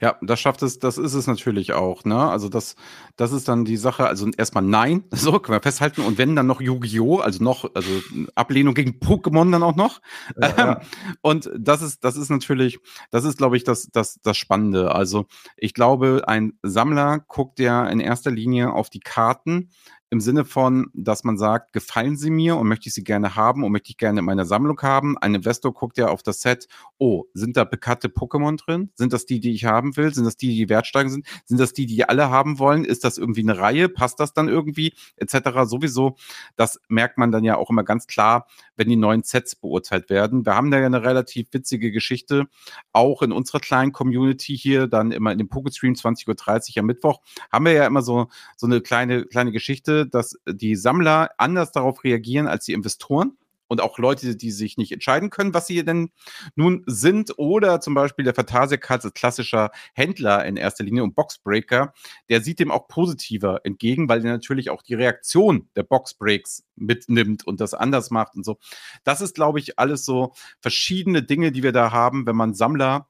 Ja, 0.00 0.16
das 0.22 0.40
schafft 0.40 0.62
es, 0.62 0.78
das 0.78 0.98
ist 0.98 1.14
es 1.14 1.26
natürlich 1.26 1.72
auch, 1.72 2.04
ne? 2.04 2.28
Also 2.28 2.48
das, 2.48 2.74
das 3.16 3.32
ist 3.32 3.48
dann 3.48 3.64
die 3.64 3.76
Sache, 3.76 4.06
also 4.06 4.28
erstmal 4.36 4.64
nein, 4.64 5.04
so 5.10 5.38
können 5.38 5.56
wir 5.56 5.62
festhalten. 5.62 6.02
Und 6.02 6.18
wenn 6.18 6.36
dann 6.36 6.46
noch 6.46 6.60
Yu-Gi-Oh!, 6.60 7.18
also 7.18 7.42
noch, 7.42 7.70
also 7.74 7.90
Ablehnung 8.34 8.74
gegen 8.74 8.98
Pokémon 8.98 9.50
dann 9.50 9.62
auch 9.62 9.76
noch. 9.76 10.00
Ja, 10.40 10.48
ja. 10.48 10.72
Ähm, 10.72 10.76
und 11.22 11.50
das 11.56 11.82
ist, 11.82 12.04
das 12.04 12.16
ist 12.16 12.30
natürlich, 12.30 12.78
das 13.10 13.24
ist, 13.24 13.38
glaube 13.38 13.56
ich, 13.56 13.64
das, 13.64 13.88
das, 13.92 14.20
das 14.22 14.36
Spannende. 14.36 14.94
Also 14.94 15.26
ich 15.56 15.74
glaube, 15.74 16.24
ein 16.26 16.58
Sammler 16.62 17.20
guckt 17.20 17.58
ja 17.60 17.86
in 17.86 18.00
erster 18.00 18.30
Linie 18.30 18.72
auf 18.72 18.90
die 18.90 19.00
Karten, 19.00 19.70
im 20.10 20.20
Sinne 20.20 20.44
von, 20.44 20.90
dass 20.92 21.22
man 21.22 21.38
sagt, 21.38 21.72
gefallen 21.72 22.16
sie 22.16 22.30
mir 22.30 22.56
und 22.56 22.66
möchte 22.66 22.88
ich 22.88 22.94
sie 22.94 23.04
gerne 23.04 23.36
haben 23.36 23.62
und 23.62 23.70
möchte 23.70 23.90
ich 23.90 23.96
gerne 23.96 24.18
in 24.18 24.24
meiner 24.24 24.44
Sammlung 24.44 24.80
haben. 24.82 25.16
Ein 25.16 25.36
Investor 25.36 25.72
guckt 25.72 25.98
ja 25.98 26.08
auf 26.08 26.24
das 26.24 26.40
Set, 26.40 26.66
oh, 26.98 27.26
sind 27.32 27.56
da 27.56 27.62
bekannte 27.62 28.08
Pokémon 28.08 28.56
drin? 28.56 28.90
Sind 28.96 29.12
das 29.12 29.24
die, 29.24 29.38
die 29.38 29.52
ich 29.52 29.66
haben 29.66 29.96
will? 29.96 30.12
Sind 30.12 30.24
das 30.24 30.36
die, 30.36 30.48
die 30.48 30.68
wertsteigend 30.68 31.12
sind? 31.12 31.26
Sind 31.44 31.60
das 31.60 31.72
die, 31.72 31.86
die 31.86 32.08
alle 32.08 32.28
haben 32.28 32.58
wollen? 32.58 32.84
Ist 32.84 33.04
das 33.04 33.18
irgendwie 33.18 33.42
eine 33.42 33.56
Reihe? 33.56 33.88
Passt 33.88 34.18
das 34.18 34.34
dann 34.34 34.48
irgendwie? 34.48 34.94
Etc. 35.14 35.36
Sowieso. 35.64 36.16
Das 36.56 36.80
merkt 36.88 37.16
man 37.16 37.30
dann 37.30 37.44
ja 37.44 37.56
auch 37.56 37.70
immer 37.70 37.84
ganz 37.84 38.08
klar, 38.08 38.48
wenn 38.74 38.88
die 38.88 38.96
neuen 38.96 39.22
Sets 39.22 39.54
beurteilt 39.54 40.10
werden. 40.10 40.44
Wir 40.44 40.56
haben 40.56 40.72
da 40.72 40.80
ja 40.80 40.86
eine 40.86 41.04
relativ 41.04 41.46
witzige 41.52 41.92
Geschichte, 41.92 42.46
auch 42.92 43.22
in 43.22 43.30
unserer 43.30 43.60
kleinen 43.60 43.92
Community 43.92 44.58
hier, 44.58 44.88
dann 44.88 45.12
immer 45.12 45.30
in 45.30 45.38
dem 45.38 45.48
Pokestream 45.48 45.94
20.30 45.94 46.70
Uhr 46.76 46.80
am 46.80 46.86
Mittwoch, 46.86 47.20
haben 47.52 47.64
wir 47.64 47.72
ja 47.72 47.86
immer 47.86 48.02
so, 48.02 48.26
so 48.56 48.66
eine 48.66 48.80
kleine, 48.80 49.24
kleine 49.26 49.52
Geschichte 49.52 49.99
dass 50.06 50.36
die 50.46 50.76
Sammler 50.76 51.30
anders 51.38 51.72
darauf 51.72 52.04
reagieren 52.04 52.46
als 52.46 52.64
die 52.64 52.72
Investoren 52.72 53.36
und 53.70 53.80
auch 53.80 53.98
Leute, 53.98 54.34
die 54.34 54.50
sich 54.50 54.76
nicht 54.76 54.90
entscheiden 54.90 55.30
können, 55.30 55.54
was 55.54 55.68
sie 55.68 55.84
denn 55.84 56.10
nun 56.56 56.82
sind. 56.86 57.38
Oder 57.38 57.80
zum 57.80 57.94
Beispiel 57.94 58.24
der 58.24 58.34
Phantasiak 58.34 58.90
als 58.90 59.14
klassischer 59.14 59.70
Händler 59.94 60.44
in 60.44 60.56
erster 60.56 60.82
Linie 60.82 61.04
und 61.04 61.14
Boxbreaker, 61.14 61.94
der 62.28 62.40
sieht 62.42 62.58
dem 62.58 62.72
auch 62.72 62.88
positiver 62.88 63.60
entgegen, 63.62 64.08
weil 64.08 64.22
der 64.22 64.32
natürlich 64.32 64.70
auch 64.70 64.82
die 64.82 64.94
Reaktion 64.94 65.68
der 65.76 65.84
Boxbreaks 65.84 66.64
mitnimmt 66.74 67.46
und 67.46 67.60
das 67.60 67.72
anders 67.72 68.10
macht 68.10 68.34
und 68.34 68.44
so. 68.44 68.58
Das 69.04 69.20
ist, 69.20 69.36
glaube 69.36 69.60
ich, 69.60 69.78
alles 69.78 70.04
so 70.04 70.32
verschiedene 70.60 71.22
Dinge, 71.22 71.52
die 71.52 71.62
wir 71.62 71.72
da 71.72 71.92
haben, 71.92 72.26
wenn 72.26 72.36
man 72.36 72.54
Sammler 72.54 73.06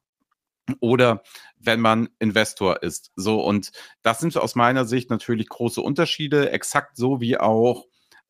oder 0.81 1.23
wenn 1.59 1.81
man 1.81 2.09
Investor 2.19 2.83
ist. 2.83 3.13
So, 3.17 3.43
und 3.43 3.73
das 4.03 4.21
sind 4.21 4.37
aus 4.37 4.55
meiner 4.55 4.85
Sicht 4.85 5.11
natürlich 5.11 5.49
große 5.49 5.81
Unterschiede, 5.81 6.51
exakt 6.51 6.97
so 6.97 7.21
wie 7.21 7.39
auch 7.39 7.87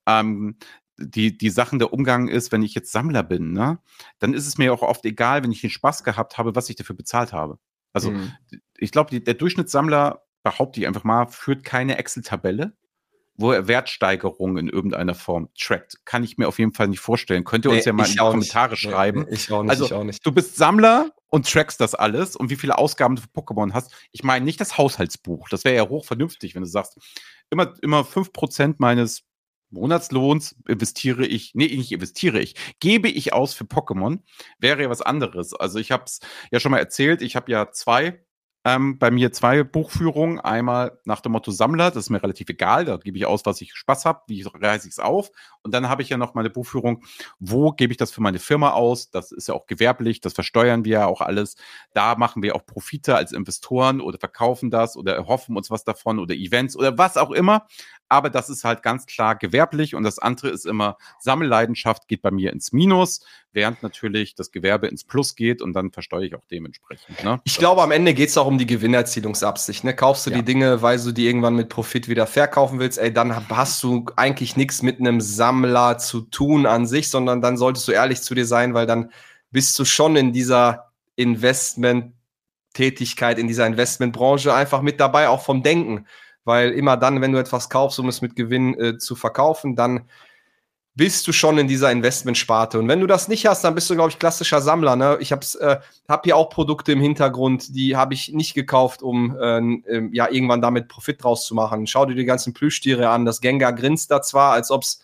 ähm, 0.07 0.57
die, 0.97 1.37
die 1.37 1.51
Sachen 1.51 1.79
der 1.79 1.93
Umgang 1.93 2.29
ist, 2.29 2.53
wenn 2.53 2.63
ich 2.63 2.75
jetzt 2.75 2.93
Sammler 2.93 3.23
bin, 3.23 3.53
ne? 3.53 3.79
dann 4.19 4.35
ist 4.35 4.47
es 4.47 4.59
mir 4.59 4.73
auch 4.73 4.83
oft 4.83 5.05
egal, 5.05 5.43
wenn 5.43 5.53
ich 5.53 5.61
den 5.61 5.71
Spaß 5.71 6.05
gehabt 6.05 6.39
habe, 6.39 6.55
was 6.55 6.69
ich 6.69 6.77
dafür 6.77 6.97
bezahlt 6.97 7.33
habe. 7.33 7.59
Also 7.93 8.11
mhm. 8.11 8.33
ich 8.77 8.93
glaube, 8.93 9.19
der 9.21 9.35
Durchschnittssammler, 9.35 10.23
behaupte 10.43 10.81
ich 10.81 10.87
einfach 10.87 11.05
mal, 11.05 11.27
führt 11.27 11.65
keine 11.65 11.99
Excel-Tabelle, 11.99 12.73
wo 13.35 13.53
er 13.53 13.69
Wertsteigerungen 13.69 14.57
in 14.59 14.69
irgendeiner 14.69 15.15
Form 15.15 15.49
trackt. 15.59 16.05
Kann 16.05 16.25
ich 16.25 16.39
mir 16.39 16.49
auf 16.49 16.59
jeden 16.59 16.73
Fall 16.73 16.89
nicht 16.89 17.01
vorstellen. 17.01 17.45
Könnt 17.45 17.65
ihr 17.65 17.71
uns 17.71 17.85
nee, 17.85 17.91
ja 17.91 17.93
mal 17.93 18.07
in 18.07 18.13
die 18.13 18.19
Kommentare 18.19 18.73
nicht. 18.73 18.81
schreiben. 18.81 19.27
Nee, 19.29 19.35
ich 19.35 19.53
auch 19.53 19.63
nicht, 19.63 19.71
also, 19.71 19.85
ich 19.87 19.93
auch 19.93 20.05
nicht. 20.05 20.25
Du 20.25 20.33
bist 20.33 20.57
Sammler 20.57 21.11
und 21.31 21.51
trackst 21.51 21.81
das 21.81 21.95
alles 21.95 22.37
und 22.37 22.51
wie 22.51 22.57
viele 22.57 22.77
Ausgaben 22.77 23.17
du 23.17 23.23
für 23.23 23.29
Pokémon 23.29 23.73
hast. 23.73 23.95
Ich 24.13 24.23
meine 24.23 24.45
nicht 24.45 24.61
das 24.61 24.77
Haushaltsbuch. 24.77 25.49
Das 25.49 25.65
wäre 25.65 25.77
ja 25.77 25.89
hochvernünftig, 25.89 26.55
wenn 26.55 26.63
du 26.63 26.69
sagst, 26.69 26.99
immer, 27.51 27.75
immer 27.83 28.05
5% 28.05 28.77
meines 28.79 29.23
Monatslohns 29.71 30.57
investiere 30.67 31.25
ich, 31.25 31.53
nee, 31.55 31.69
nicht 31.77 31.93
investiere 31.93 32.41
ich, 32.41 32.57
gebe 32.81 33.09
ich 33.09 33.33
aus 33.33 33.55
für 33.55 33.65
Pokémon, 33.65 34.19
wäre 34.59 34.83
ja 34.83 34.91
was 34.91 35.01
anderes. 35.01 35.55
Also 35.55 35.79
ich 35.79 35.93
habe 35.93 36.05
es 36.07 36.21
ja 36.51 36.61
schon 36.61 36.73
mal 36.73 36.79
erzählt, 36.79 37.23
ich 37.23 37.37
habe 37.37 37.51
ja 37.53 37.71
zwei 37.71 38.25
ähm, 38.65 38.99
bei 38.99 39.11
mir 39.11 39.33
zwei 39.33 39.63
Buchführungen. 39.65 40.39
Einmal 40.41 40.99
nach 41.05 41.21
dem 41.21 41.33
Motto 41.33 41.51
Sammler, 41.51 41.91
das 41.91 42.05
ist 42.05 42.11
mir 42.11 42.23
relativ 42.23 42.49
egal, 42.49 42.85
da 42.85 42.97
gebe 42.97 43.17
ich 43.17 43.27
aus, 43.27 43.47
was 43.47 43.61
ich 43.61 43.75
Spaß 43.75 44.05
habe, 44.05 44.23
wie 44.27 44.43
reiße 44.43 44.87
ich 44.87 44.93
es 44.93 44.99
auf. 44.99 45.31
Und 45.63 45.73
dann 45.73 45.89
habe 45.89 46.03
ich 46.03 46.09
ja 46.09 46.17
noch 46.17 46.35
meine 46.35 46.51
Buchführung, 46.51 47.03
wo 47.39 47.73
gebe 47.73 47.93
ich 47.93 47.97
das 47.97 48.13
für 48.13 48.21
meine 48.21 48.39
Firma 48.39 48.73
aus? 48.73 49.11
Das 49.11 49.33
ist 49.33 49.49
ja 49.49 49.55
auch 49.55 49.67
gewerblich, 49.67 50.21
das 50.21 50.35
versteuern 50.35 50.85
wir 50.85 50.93
ja 50.93 51.07
auch 51.07 51.21
alles. 51.21 51.57
Da 51.95 52.17
machen 52.17 52.43
wir 52.43 52.55
auch 52.55 52.67
Profite 52.67 53.17
als 53.17 53.33
Investoren 53.33 54.01
oder 54.01 54.19
verkaufen 54.19 54.71
das 54.71 54.97
oder 54.97 55.15
erhoffen 55.15 55.57
uns 55.57 55.71
was 55.71 55.85
davon 55.85 56.19
oder 56.19 56.35
Events 56.35 56.77
oder 56.77 56.99
was 56.99 57.17
auch 57.17 57.31
immer. 57.31 57.67
Aber 58.11 58.29
das 58.29 58.51
ist 58.51 58.65
halt 58.65 58.83
ganz 58.83 59.07
klar 59.07 59.37
gewerblich 59.37 59.95
und 59.95 60.03
das 60.03 60.19
andere 60.19 60.49
ist 60.49 60.67
immer 60.67 60.99
Sammelleidenschaft 61.21 62.09
geht 62.09 62.23
bei 62.23 62.33
mir 62.33 62.53
ins 62.53 62.73
Minus, 62.73 63.21
während 63.53 63.85
natürlich 63.85 64.35
das 64.35 64.51
Gewerbe 64.51 64.89
ins 64.89 65.05
Plus 65.05 65.37
geht 65.37 65.63
und 65.63 65.75
dann 65.75 65.93
versteuere 65.93 66.25
ich 66.25 66.35
auch 66.35 66.45
dementsprechend. 66.51 67.23
Ne? 67.23 67.41
Ich 67.45 67.57
glaube, 67.57 67.83
am 67.83 67.93
Ende 67.93 68.13
geht 68.13 68.31
es 68.31 68.37
auch 68.37 68.49
um 68.49 68.59
die 68.59 68.67
Gewinnerzielungsabsicht. 68.67 69.85
Ne? 69.85 69.95
Kaufst 69.95 70.27
du 70.27 70.31
ja. 70.31 70.39
die 70.39 70.45
Dinge, 70.45 70.83
weil 70.83 70.99
du 70.99 71.13
die 71.13 71.27
irgendwann 71.27 71.55
mit 71.55 71.69
Profit 71.69 72.09
wieder 72.09 72.27
verkaufen 72.27 72.81
willst, 72.81 72.99
ey, 72.99 73.15
dann 73.15 73.49
hast 73.49 73.81
du 73.85 74.07
eigentlich 74.17 74.57
nichts 74.57 74.83
mit 74.83 74.99
einem 74.99 75.21
Sammler 75.21 75.99
zu 75.99 76.23
tun 76.23 76.67
an 76.67 76.87
sich, 76.87 77.11
sondern 77.11 77.41
dann 77.41 77.57
solltest 77.57 77.87
du 77.87 77.93
ehrlich 77.93 78.23
zu 78.23 78.35
dir 78.35 78.45
sein, 78.45 78.75
weil 78.75 78.87
dann 78.87 79.13
bist 79.53 79.79
du 79.79 79.85
schon 79.85 80.17
in 80.17 80.33
dieser 80.33 80.91
Investment-Tätigkeit, 81.15 83.39
in 83.39 83.47
dieser 83.47 83.69
Investmentbranche 83.69 84.53
einfach 84.53 84.83
mit 84.83 84.99
dabei, 84.99 85.29
auch 85.29 85.45
vom 85.45 85.63
Denken 85.63 86.07
weil 86.51 86.73
immer 86.73 86.97
dann, 86.97 87.21
wenn 87.21 87.31
du 87.31 87.39
etwas 87.39 87.71
kaufst, 87.71 88.01
um 88.01 88.09
es 88.09 88.23
mit 88.23 88.35
Gewinn 88.35 88.75
äh, 88.75 88.99
zu 88.99 89.15
verkaufen, 89.15 89.77
dann 89.77 90.09
bist 90.97 91.29
du 91.29 91.33
schon 91.33 91.57
in 91.59 91.69
dieser 91.69 91.93
Investmentsparte. 91.93 92.79
Und 92.79 92.89
wenn 92.89 93.01
du 93.01 93.07
das 93.07 93.29
nicht 93.29 93.47
hast, 93.47 93.63
dann 93.63 93.77
bist 93.77 93.89
du, 93.89 93.95
glaube 93.95 94.11
ich, 94.11 94.19
klassischer 94.19 94.61
Sammler. 94.61 94.97
Ne? 94.97 95.19
Ich 95.21 95.31
habe 95.31 95.47
äh, 95.61 95.77
hab 96.09 96.25
hier 96.25 96.37
auch 96.37 96.51
Produkte 96.51 96.91
im 96.91 97.01
Hintergrund, 97.01 97.75
die 97.77 97.97
habe 97.97 98.15
ich 98.15 98.33
nicht 98.33 98.55
gekauft, 98.55 99.01
um 99.01 99.37
äh, 99.41 99.59
äh, 99.59 100.09
ja 100.13 100.29
irgendwann 100.29 100.61
damit 100.61 100.89
Profit 100.89 101.23
draus 101.23 101.47
zu 101.47 101.55
machen. 101.55 101.87
Schau 101.87 102.07
dir 102.07 102.17
die 102.17 102.25
ganzen 102.25 102.53
Plüschtiere 102.53 103.09
an. 103.09 103.25
Das 103.25 103.41
Gengar 103.41 103.73
grinst 103.73 104.11
da 104.11 104.21
zwar, 104.21 104.53
als 104.53 104.73
ob 104.73 104.83
es 104.83 105.01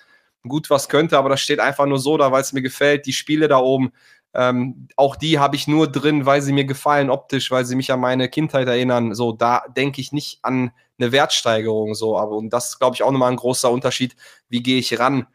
gut 0.49 0.71
was 0.71 0.89
könnte, 0.89 1.17
aber 1.19 1.29
das 1.29 1.41
steht 1.41 1.61
einfach 1.61 1.87
nur 1.87 1.99
so 1.99 2.19
da, 2.19 2.33
weil 2.33 2.43
es 2.43 2.53
mir 2.53 2.63
gefällt. 2.63 3.07
Die 3.07 3.13
Spiele 3.13 3.47
da 3.47 3.59
oben, 3.59 3.93
ähm, 4.35 4.89
auch 4.97 5.17
die 5.17 5.39
habe 5.39 5.57
ich 5.57 5.67
nur 5.67 5.91
drin, 5.91 6.27
weil 6.27 6.43
sie 6.43 6.53
mir 6.53 6.67
gefallen 6.67 7.11
optisch, 7.11 7.51
weil 7.51 7.65
sie 7.65 7.77
mich 7.77 7.93
an 7.93 8.01
meine 8.01 8.29
Kindheit 8.29 8.69
erinnern. 8.69 9.15
So, 9.15 9.33
da 9.33 9.65
denke 9.75 10.01
ich 10.01 10.13
nicht 10.13 10.41
an 10.43 10.73
eine 10.99 11.13
Wertsteigerung. 11.13 11.95
So, 11.95 12.19
aber 12.19 12.37
und 12.37 12.51
das 12.51 12.71
ist, 12.71 12.79
glaube 12.79 12.95
ich, 12.95 13.03
auch 13.03 13.11
nochmal 13.11 13.31
ein 13.31 13.37
großer 13.37 13.71
Unterschied. 13.71 14.17
Wie 14.49 14.63
gehe 14.63 14.79
ich 14.79 14.99
ran 14.99 15.27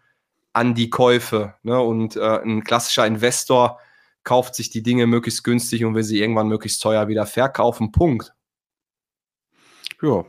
an 0.53 0.75
die 0.75 0.89
Käufe? 0.89 1.55
Ne? 1.63 1.79
Und 1.79 2.15
äh, 2.15 2.41
ein 2.41 2.63
klassischer 2.63 3.05
Investor 3.05 3.79
kauft 4.23 4.55
sich 4.55 4.69
die 4.69 4.83
Dinge 4.83 5.07
möglichst 5.07 5.43
günstig 5.43 5.83
und 5.83 5.95
will 5.95 6.03
sie 6.03 6.19
irgendwann 6.19 6.47
möglichst 6.47 6.81
teuer 6.81 7.07
wieder 7.07 7.25
verkaufen. 7.25 7.91
Punkt. 7.91 8.33
Ja, 10.01 10.25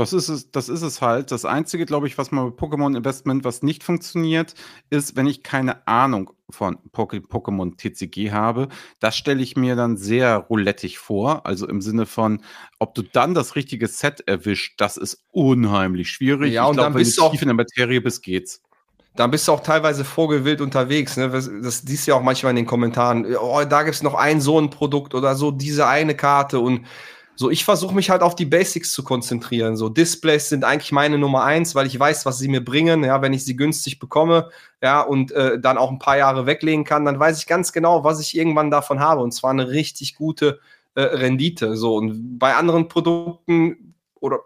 das 0.00 0.14
ist 0.14 0.30
es, 0.30 0.50
das 0.50 0.70
ist 0.70 0.80
es 0.80 1.02
halt. 1.02 1.30
Das 1.30 1.44
Einzige, 1.44 1.84
glaube 1.84 2.06
ich, 2.06 2.16
was 2.16 2.30
mal 2.30 2.50
bei 2.50 2.66
Pokémon 2.66 2.96
Investment, 2.96 3.44
was 3.44 3.62
nicht 3.62 3.84
funktioniert, 3.84 4.54
ist, 4.88 5.14
wenn 5.14 5.26
ich 5.26 5.42
keine 5.42 5.86
Ahnung 5.86 6.30
von 6.48 6.78
Pokémon 6.90 7.76
TCG 7.76 8.32
habe. 8.32 8.68
Das 8.98 9.14
stelle 9.14 9.42
ich 9.42 9.56
mir 9.56 9.76
dann 9.76 9.98
sehr 9.98 10.36
roulettig 10.36 10.98
vor. 10.98 11.44
Also 11.44 11.68
im 11.68 11.82
Sinne 11.82 12.06
von, 12.06 12.42
ob 12.78 12.94
du 12.94 13.02
dann 13.02 13.34
das 13.34 13.56
richtige 13.56 13.88
Set 13.88 14.26
erwischt, 14.26 14.80
das 14.80 14.96
ist 14.96 15.22
unheimlich 15.32 16.10
schwierig. 16.10 16.54
Ja, 16.54 16.62
ich 16.62 16.70
und 16.70 16.76
glaub, 16.76 16.86
dann 16.86 16.94
bist 16.94 17.18
du 17.18 17.22
auch 17.22 17.32
tief 17.32 17.42
in 17.42 17.48
der 17.48 17.54
Materie 17.54 18.00
bist, 18.00 18.22
geht's. 18.22 18.62
Dann 19.16 19.30
bist 19.30 19.46
du 19.48 19.52
auch 19.52 19.60
teilweise 19.60 20.06
vogelwild 20.06 20.62
unterwegs. 20.62 21.18
Ne? 21.18 21.28
Das, 21.28 21.50
das 21.62 21.82
siehst 21.82 22.06
du 22.06 22.12
ja 22.12 22.16
auch 22.16 22.22
manchmal 22.22 22.50
in 22.50 22.56
den 22.56 22.66
Kommentaren. 22.66 23.36
Oh, 23.36 23.62
da 23.68 23.82
gibt 23.82 23.96
es 23.96 24.02
noch 24.02 24.14
ein 24.14 24.40
so 24.40 24.58
ein 24.58 24.70
Produkt 24.70 25.14
oder 25.14 25.34
so, 25.34 25.50
diese 25.50 25.86
eine 25.86 26.14
Karte 26.14 26.58
und 26.58 26.86
so, 27.40 27.48
ich 27.48 27.64
versuche 27.64 27.94
mich 27.94 28.10
halt 28.10 28.20
auf 28.20 28.36
die 28.36 28.44
Basics 28.44 28.92
zu 28.92 29.02
konzentrieren. 29.02 29.74
So, 29.74 29.88
Displays 29.88 30.50
sind 30.50 30.62
eigentlich 30.62 30.92
meine 30.92 31.16
Nummer 31.16 31.42
eins, 31.42 31.74
weil 31.74 31.86
ich 31.86 31.98
weiß, 31.98 32.26
was 32.26 32.36
sie 32.36 32.48
mir 32.48 32.62
bringen. 32.62 33.02
Ja, 33.02 33.22
wenn 33.22 33.32
ich 33.32 33.46
sie 33.46 33.56
günstig 33.56 33.98
bekomme, 33.98 34.50
ja, 34.82 35.00
und 35.00 35.32
äh, 35.32 35.58
dann 35.58 35.78
auch 35.78 35.90
ein 35.90 35.98
paar 35.98 36.18
Jahre 36.18 36.44
weglegen 36.44 36.84
kann, 36.84 37.06
dann 37.06 37.18
weiß 37.18 37.38
ich 37.38 37.46
ganz 37.46 37.72
genau, 37.72 38.04
was 38.04 38.20
ich 38.20 38.36
irgendwann 38.36 38.70
davon 38.70 39.00
habe. 39.00 39.22
Und 39.22 39.32
zwar 39.32 39.52
eine 39.52 39.70
richtig 39.70 40.16
gute 40.16 40.60
äh, 40.94 41.00
Rendite. 41.00 41.78
So, 41.78 41.96
und 41.96 42.38
bei 42.38 42.54
anderen 42.56 42.88
Produkten 42.88 43.94
oder 44.20 44.40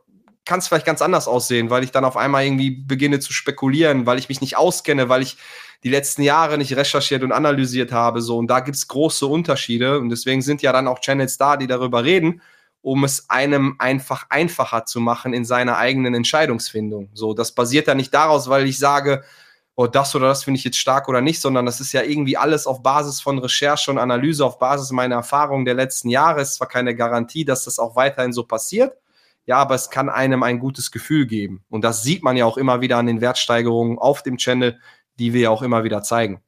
kann 0.44 0.60
es 0.60 0.68
vielleicht 0.68 0.86
ganz 0.86 1.02
anders 1.02 1.26
aussehen, 1.26 1.70
weil 1.70 1.82
ich 1.82 1.90
dann 1.90 2.04
auf 2.04 2.16
einmal 2.16 2.44
irgendwie 2.44 2.70
beginne 2.70 3.18
zu 3.18 3.32
spekulieren, 3.32 4.06
weil 4.06 4.20
ich 4.20 4.28
mich 4.28 4.40
nicht 4.40 4.56
auskenne, 4.56 5.08
weil 5.08 5.22
ich 5.22 5.36
die 5.82 5.90
letzten 5.90 6.22
Jahre 6.22 6.58
nicht 6.58 6.76
recherchiert 6.76 7.24
und 7.24 7.32
analysiert 7.32 7.90
habe. 7.90 8.20
So, 8.20 8.38
und 8.38 8.46
da 8.46 8.60
gibt 8.60 8.76
es 8.76 8.86
große 8.86 9.26
Unterschiede. 9.26 9.98
Und 9.98 10.10
deswegen 10.10 10.42
sind 10.42 10.62
ja 10.62 10.72
dann 10.72 10.86
auch 10.86 11.00
Channels 11.00 11.38
da, 11.38 11.56
die 11.56 11.66
darüber 11.66 12.04
reden 12.04 12.40
um 12.84 13.02
es 13.02 13.30
einem 13.30 13.76
einfach 13.78 14.26
einfacher 14.28 14.84
zu 14.84 15.00
machen 15.00 15.32
in 15.32 15.46
seiner 15.46 15.78
eigenen 15.78 16.14
Entscheidungsfindung. 16.14 17.08
So, 17.14 17.32
das 17.32 17.52
basiert 17.52 17.86
ja 17.86 17.94
nicht 17.94 18.12
daraus, 18.12 18.50
weil 18.50 18.66
ich 18.66 18.78
sage, 18.78 19.24
oh, 19.74 19.86
das 19.86 20.14
oder 20.14 20.28
das 20.28 20.44
finde 20.44 20.58
ich 20.58 20.64
jetzt 20.64 20.76
stark 20.76 21.08
oder 21.08 21.22
nicht, 21.22 21.40
sondern 21.40 21.64
das 21.64 21.80
ist 21.80 21.92
ja 21.92 22.02
irgendwie 22.02 22.36
alles 22.36 22.66
auf 22.66 22.82
Basis 22.82 23.22
von 23.22 23.38
Recherche 23.38 23.90
und 23.90 23.96
Analyse, 23.96 24.44
auf 24.44 24.58
Basis 24.58 24.90
meiner 24.90 25.14
Erfahrungen 25.14 25.64
der 25.64 25.72
letzten 25.72 26.10
Jahre. 26.10 26.42
Es 26.42 26.50
ist 26.50 26.56
zwar 26.56 26.68
keine 26.68 26.94
Garantie, 26.94 27.46
dass 27.46 27.64
das 27.64 27.78
auch 27.78 27.96
weiterhin 27.96 28.34
so 28.34 28.44
passiert, 28.44 28.98
ja, 29.46 29.56
aber 29.56 29.76
es 29.76 29.88
kann 29.88 30.10
einem 30.10 30.42
ein 30.42 30.58
gutes 30.58 30.90
Gefühl 30.90 31.26
geben. 31.26 31.64
Und 31.70 31.84
das 31.84 32.02
sieht 32.02 32.22
man 32.22 32.36
ja 32.36 32.44
auch 32.44 32.58
immer 32.58 32.82
wieder 32.82 32.98
an 32.98 33.06
den 33.06 33.22
Wertsteigerungen 33.22 33.98
auf 33.98 34.22
dem 34.22 34.36
Channel, 34.36 34.78
die 35.18 35.32
wir 35.32 35.40
ja 35.40 35.50
auch 35.50 35.62
immer 35.62 35.84
wieder 35.84 36.02
zeigen. 36.02 36.43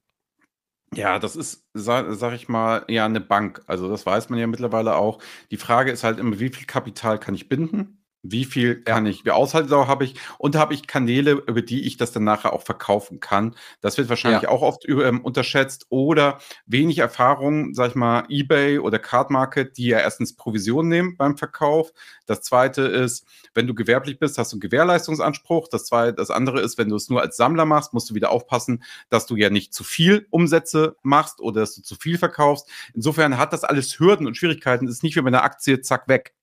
Ja, 0.95 1.19
das 1.19 1.35
ist, 1.35 1.65
sag, 1.73 2.05
sag 2.15 2.33
ich 2.33 2.47
mal, 2.49 2.85
ja 2.87 3.05
eine 3.05 3.19
Bank. 3.19 3.61
Also 3.67 3.89
das 3.89 4.05
weiß 4.05 4.29
man 4.29 4.39
ja 4.39 4.47
mittlerweile 4.47 4.95
auch. 4.95 5.19
Die 5.51 5.57
Frage 5.57 5.91
ist 5.91 6.03
halt 6.03 6.17
immer, 6.17 6.39
wie 6.39 6.49
viel 6.49 6.65
Kapital 6.65 7.19
kann 7.19 7.35
ich 7.35 7.49
binden? 7.49 7.96
Wie 8.31 8.45
viel 8.45 8.81
kann 8.81 9.05
ich, 9.05 9.25
wie 9.25 9.31
Aushaltedauer 9.31 9.87
habe 9.87 10.05
ich 10.05 10.15
und 10.37 10.55
habe 10.55 10.73
ich 10.73 10.87
Kanäle, 10.87 11.31
über 11.31 11.61
die 11.61 11.85
ich 11.85 11.97
das 11.97 12.11
dann 12.11 12.23
nachher 12.23 12.53
auch 12.53 12.63
verkaufen 12.63 13.19
kann. 13.19 13.55
Das 13.81 13.97
wird 13.97 14.09
wahrscheinlich 14.09 14.43
ja. 14.43 14.49
auch 14.49 14.61
oft 14.61 14.87
ähm, 14.87 15.21
unterschätzt 15.21 15.85
oder 15.89 16.39
wenig 16.65 16.99
Erfahrung, 16.99 17.73
sag 17.73 17.89
ich 17.89 17.95
mal, 17.95 18.25
eBay 18.29 18.79
oder 18.79 18.99
Card 18.99 19.31
Market, 19.31 19.77
die 19.77 19.87
ja 19.87 19.99
erstens 19.99 20.35
Provision 20.35 20.87
nehmen 20.87 21.17
beim 21.17 21.37
Verkauf. 21.37 21.91
Das 22.25 22.41
zweite 22.41 22.83
ist, 22.83 23.25
wenn 23.53 23.67
du 23.67 23.73
gewerblich 23.73 24.19
bist, 24.19 24.37
hast 24.37 24.51
du 24.51 24.55
einen 24.55 24.61
Gewährleistungsanspruch. 24.61 25.67
Das 25.69 25.85
zweite, 25.85 26.13
das 26.13 26.29
andere 26.29 26.61
ist, 26.61 26.77
wenn 26.77 26.89
du 26.89 26.95
es 26.95 27.09
nur 27.09 27.21
als 27.21 27.37
Sammler 27.37 27.65
machst, 27.65 27.93
musst 27.93 28.09
du 28.09 28.15
wieder 28.15 28.31
aufpassen, 28.31 28.83
dass 29.09 29.25
du 29.25 29.35
ja 29.35 29.49
nicht 29.49 29.73
zu 29.73 29.83
viel 29.83 30.27
Umsätze 30.29 30.95
machst 31.01 31.39
oder 31.39 31.61
dass 31.61 31.75
du 31.75 31.81
zu 31.81 31.95
viel 31.95 32.17
verkaufst. 32.17 32.69
Insofern 32.93 33.37
hat 33.37 33.53
das 33.53 33.63
alles 33.63 33.99
Hürden 33.99 34.27
und 34.27 34.37
Schwierigkeiten. 34.37 34.87
Es 34.87 34.95
ist 34.95 35.03
nicht 35.03 35.15
wie 35.15 35.21
bei 35.21 35.27
einer 35.27 35.43
Aktie, 35.43 35.81
zack, 35.81 36.07
weg. 36.07 36.33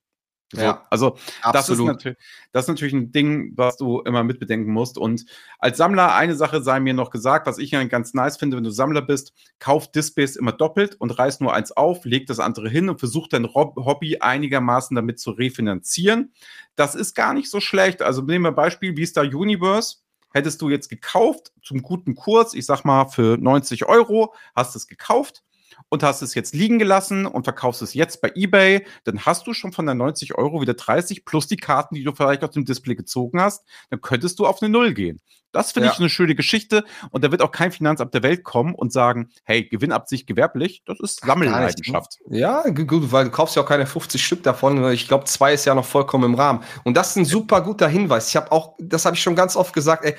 So, 0.52 0.60
ja, 0.60 0.86
also 0.90 1.16
das 1.52 1.68
ist, 1.68 1.80
das 2.52 2.64
ist, 2.64 2.68
natürlich 2.68 2.94
ein 2.94 3.10
Ding, 3.10 3.52
was 3.56 3.76
du 3.76 4.00
immer 4.02 4.22
mitbedenken 4.22 4.72
musst. 4.72 4.98
Und 4.98 5.24
als 5.58 5.78
Sammler, 5.78 6.14
eine 6.14 6.36
Sache 6.36 6.62
sei 6.62 6.80
mir 6.80 6.94
noch 6.94 7.10
gesagt, 7.10 7.46
was 7.46 7.58
ich 7.58 7.72
ja 7.72 7.82
ganz 7.84 8.14
nice 8.14 8.36
finde, 8.36 8.56
wenn 8.56 8.64
du 8.64 8.70
Sammler 8.70 9.02
bist, 9.02 9.32
kauf 9.58 9.90
Displays 9.90 10.36
immer 10.36 10.52
doppelt 10.52 10.96
und 10.96 11.10
reiß 11.10 11.40
nur 11.40 11.54
eins 11.54 11.72
auf, 11.72 12.04
leg 12.04 12.26
das 12.26 12.40
andere 12.40 12.68
hin 12.68 12.88
und 12.88 13.00
versuch 13.00 13.26
dein 13.28 13.52
Hobby 13.54 14.18
einigermaßen 14.18 14.94
damit 14.94 15.18
zu 15.18 15.32
refinanzieren. 15.32 16.32
Das 16.76 16.94
ist 16.94 17.14
gar 17.14 17.34
nicht 17.34 17.50
so 17.50 17.60
schlecht. 17.60 18.02
Also 18.02 18.22
nehmen 18.22 18.44
wir 18.44 18.50
ein 18.50 18.54
Beispiel, 18.54 18.96
wie 18.96 19.06
Star 19.06 19.24
Universe. 19.24 19.96
Hättest 20.32 20.60
du 20.62 20.68
jetzt 20.68 20.88
gekauft 20.88 21.52
zum 21.62 21.80
guten 21.80 22.14
Kurs, 22.14 22.54
ich 22.54 22.66
sag 22.66 22.84
mal 22.84 23.06
für 23.06 23.38
90 23.38 23.86
Euro, 23.86 24.34
hast 24.54 24.76
es 24.76 24.86
gekauft 24.86 25.42
und 25.94 26.02
hast 26.02 26.22
es 26.22 26.34
jetzt 26.34 26.54
liegen 26.54 26.78
gelassen 26.78 27.24
und 27.24 27.44
verkaufst 27.44 27.80
es 27.80 27.94
jetzt 27.94 28.20
bei 28.20 28.32
eBay, 28.34 28.84
dann 29.04 29.24
hast 29.24 29.46
du 29.46 29.54
schon 29.54 29.72
von 29.72 29.86
der 29.86 29.94
90 29.94 30.34
Euro 30.34 30.60
wieder 30.60 30.74
30 30.74 31.24
plus 31.24 31.46
die 31.46 31.56
Karten, 31.56 31.94
die 31.94 32.04
du 32.04 32.12
vielleicht 32.12 32.44
aus 32.44 32.50
dem 32.50 32.64
Display 32.64 32.96
gezogen 32.96 33.40
hast. 33.40 33.64
Dann 33.90 34.00
könntest 34.00 34.38
du 34.38 34.46
auf 34.46 34.60
eine 34.60 34.70
Null 34.70 34.92
gehen. 34.92 35.20
Das 35.52 35.70
finde 35.70 35.86
ja. 35.86 35.92
ich 35.92 36.00
eine 36.00 36.10
schöne 36.10 36.34
Geschichte 36.34 36.84
und 37.10 37.22
da 37.22 37.30
wird 37.30 37.40
auch 37.40 37.52
kein 37.52 37.70
Finanzamt 37.70 38.12
der 38.12 38.24
Welt 38.24 38.42
kommen 38.42 38.74
und 38.74 38.92
sagen, 38.92 39.30
hey, 39.44 39.64
Gewinnabsicht 39.68 40.26
gewerblich, 40.26 40.82
das 40.84 40.98
ist 40.98 41.20
Sammelleidenschaft. 41.24 42.18
Ja, 42.28 42.62
gut, 42.70 43.12
weil 43.12 43.26
du 43.26 43.30
kaufst 43.30 43.54
ja 43.54 43.62
auch 43.62 43.68
keine 43.68 43.86
50 43.86 44.24
Stück 44.24 44.42
davon. 44.42 44.92
Ich 44.92 45.06
glaube, 45.06 45.26
zwei 45.26 45.54
ist 45.54 45.64
ja 45.64 45.76
noch 45.76 45.84
vollkommen 45.84 46.24
im 46.24 46.34
Rahmen. 46.34 46.64
Und 46.82 46.96
das 46.96 47.10
ist 47.10 47.16
ein 47.16 47.24
super 47.24 47.60
guter 47.60 47.86
Hinweis. 47.86 48.28
Ich 48.30 48.36
habe 48.36 48.50
auch, 48.50 48.74
das 48.80 49.04
habe 49.04 49.14
ich 49.14 49.22
schon 49.22 49.36
ganz 49.36 49.54
oft 49.54 49.72
gesagt, 49.72 50.04
ey, 50.04 50.16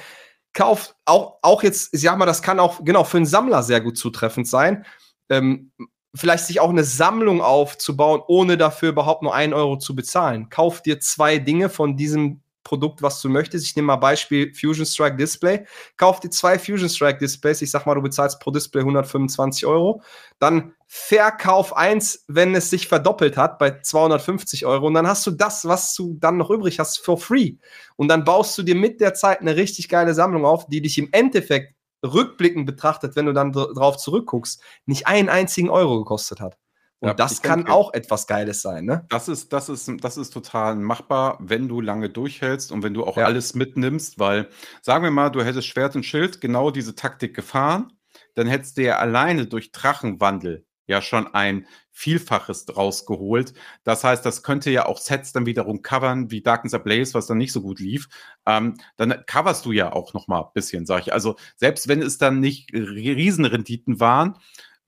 kauf 0.53 0.95
auch, 1.03 1.39
auch 1.41 1.63
jetzt, 1.63 1.93
ich 1.93 1.99
sag 1.99 2.17
mal, 2.17 2.25
das 2.25 2.41
kann 2.41 2.61
auch 2.61 2.85
genau 2.85 3.03
für 3.03 3.17
einen 3.17 3.25
Sammler 3.25 3.61
sehr 3.61 3.81
gut 3.81 3.97
zutreffend 3.97 4.47
sein 4.47 4.85
ähm, 5.29 5.71
vielleicht 6.13 6.45
sich 6.45 6.59
auch 6.59 6.69
eine 6.69 6.83
Sammlung 6.83 7.41
aufzubauen, 7.41 8.21
ohne 8.27 8.57
dafür 8.57 8.89
überhaupt 8.89 9.21
nur 9.21 9.35
einen 9.35 9.53
Euro 9.53 9.77
zu 9.77 9.95
bezahlen. 9.95 10.49
Kauf 10.49 10.81
dir 10.81 10.99
zwei 10.99 11.39
Dinge 11.39 11.69
von 11.69 11.97
diesem 11.97 12.41
Produkt, 12.65 13.01
was 13.01 13.21
du 13.21 13.29
möchtest. 13.29 13.65
Ich 13.65 13.75
nehme 13.77 13.85
mal 13.85 13.95
Beispiel 13.95 14.53
Fusion 14.53 14.85
Strike 14.85 15.15
Display. 15.15 15.65
Kauf 15.95 16.19
dir 16.19 16.31
zwei 16.31 16.59
Fusion 16.59 16.89
Strike 16.89 17.19
Displays. 17.19 17.61
Ich 17.61 17.71
sag 17.71 17.85
mal, 17.85 17.95
du 17.95 18.01
bezahlst 18.01 18.41
pro 18.41 18.51
Display 18.51 18.81
125 18.81 19.65
Euro. 19.65 20.01
Dann 20.39 20.73
verkauf 20.87 21.77
eins, 21.77 22.25
wenn 22.27 22.53
es 22.55 22.69
sich 22.69 22.87
verdoppelt 22.87 23.37
hat, 23.37 23.59
bei 23.59 23.79
250 23.79 24.65
Euro. 24.65 24.87
Und 24.87 24.95
dann 24.95 25.07
hast 25.07 25.25
du 25.27 25.31
das, 25.31 25.65
was 25.65 25.93
du 25.95 26.15
dann 26.19 26.37
noch 26.37 26.49
übrig 26.49 26.79
hast, 26.79 26.97
for 26.97 27.17
free. 27.17 27.53
Und 27.95 28.09
dann 28.09 28.25
baust 28.25 28.57
du 28.57 28.63
dir 28.63 28.75
mit 28.75 28.99
der 28.99 29.13
Zeit 29.13 29.41
eine 29.41 29.55
richtig 29.55 29.87
geile 29.87 30.13
Sammlung 30.13 30.45
auf, 30.45 30.67
die 30.67 30.81
dich 30.81 30.97
im 30.97 31.09
Endeffekt 31.11 31.74
rückblickend 32.05 32.65
betrachtet, 32.65 33.15
wenn 33.15 33.25
du 33.25 33.33
dann 33.33 33.51
drauf 33.51 33.97
zurückguckst, 33.97 34.61
nicht 34.85 35.07
einen 35.07 35.29
einzigen 35.29 35.69
Euro 35.69 35.99
gekostet 35.99 36.39
hat. 36.39 36.57
Und 36.99 37.09
ja, 37.09 37.13
das 37.13 37.41
kann 37.41 37.59
denke, 37.59 37.73
auch 37.73 37.93
etwas 37.93 38.25
Geiles 38.25 38.61
sein, 38.61 38.85
ne? 38.85 39.05
Das 39.09 39.27
ist, 39.27 39.51
das 39.51 39.69
ist, 39.69 39.91
das 39.99 40.17
ist 40.17 40.31
total 40.31 40.75
machbar, 40.75 41.37
wenn 41.41 41.67
du 41.67 41.81
lange 41.81 42.09
durchhältst 42.09 42.71
und 42.71 42.83
wenn 42.83 42.93
du 42.93 43.03
auch 43.03 43.17
ja. 43.17 43.25
alles 43.25 43.53
mitnimmst, 43.53 44.17
weil, 44.17 44.49
sagen 44.81 45.03
wir 45.03 45.11
mal, 45.11 45.29
du 45.29 45.43
hättest 45.43 45.67
Schwert 45.67 45.95
und 45.95 46.03
Schild 46.03 46.39
genau 46.39 46.71
diese 46.71 46.95
Taktik 46.95 47.35
gefahren, 47.35 47.91
dann 48.33 48.47
hättest 48.47 48.77
du 48.77 48.83
ja 48.83 48.97
alleine 48.97 49.45
durch 49.45 49.71
Drachenwandel 49.71 50.65
ja 50.87 51.01
schon 51.01 51.33
ein 51.33 51.67
Vielfaches 51.97 52.65
draus 52.65 53.05
geholt. 53.05 53.53
Das 53.85 54.03
heißt, 54.03 54.25
das 54.25 54.43
könnte 54.43 54.69
ja 54.69 54.85
auch 54.85 54.99
Sets 54.99 55.31
dann 55.31 55.45
wiederum 55.45 55.81
covern, 55.81 56.29
wie 56.29 56.41
Darkness 56.41 56.73
Ablaze, 56.73 57.13
was 57.13 57.25
dann 57.25 57.37
nicht 57.37 57.53
so 57.53 57.61
gut 57.61 57.79
lief. 57.79 58.09
Ähm, 58.45 58.75
dann 58.97 59.23
coverst 59.25 59.65
du 59.65 59.71
ja 59.71 59.93
auch 59.93 60.13
noch 60.13 60.27
mal 60.27 60.41
ein 60.41 60.53
bisschen, 60.53 60.85
sag 60.85 61.03
ich. 61.03 61.13
Also 61.13 61.37
selbst 61.55 61.87
wenn 61.87 62.01
es 62.01 62.17
dann 62.17 62.41
nicht 62.41 62.73
Riesenrenditen 62.73 64.01
waren, 64.01 64.37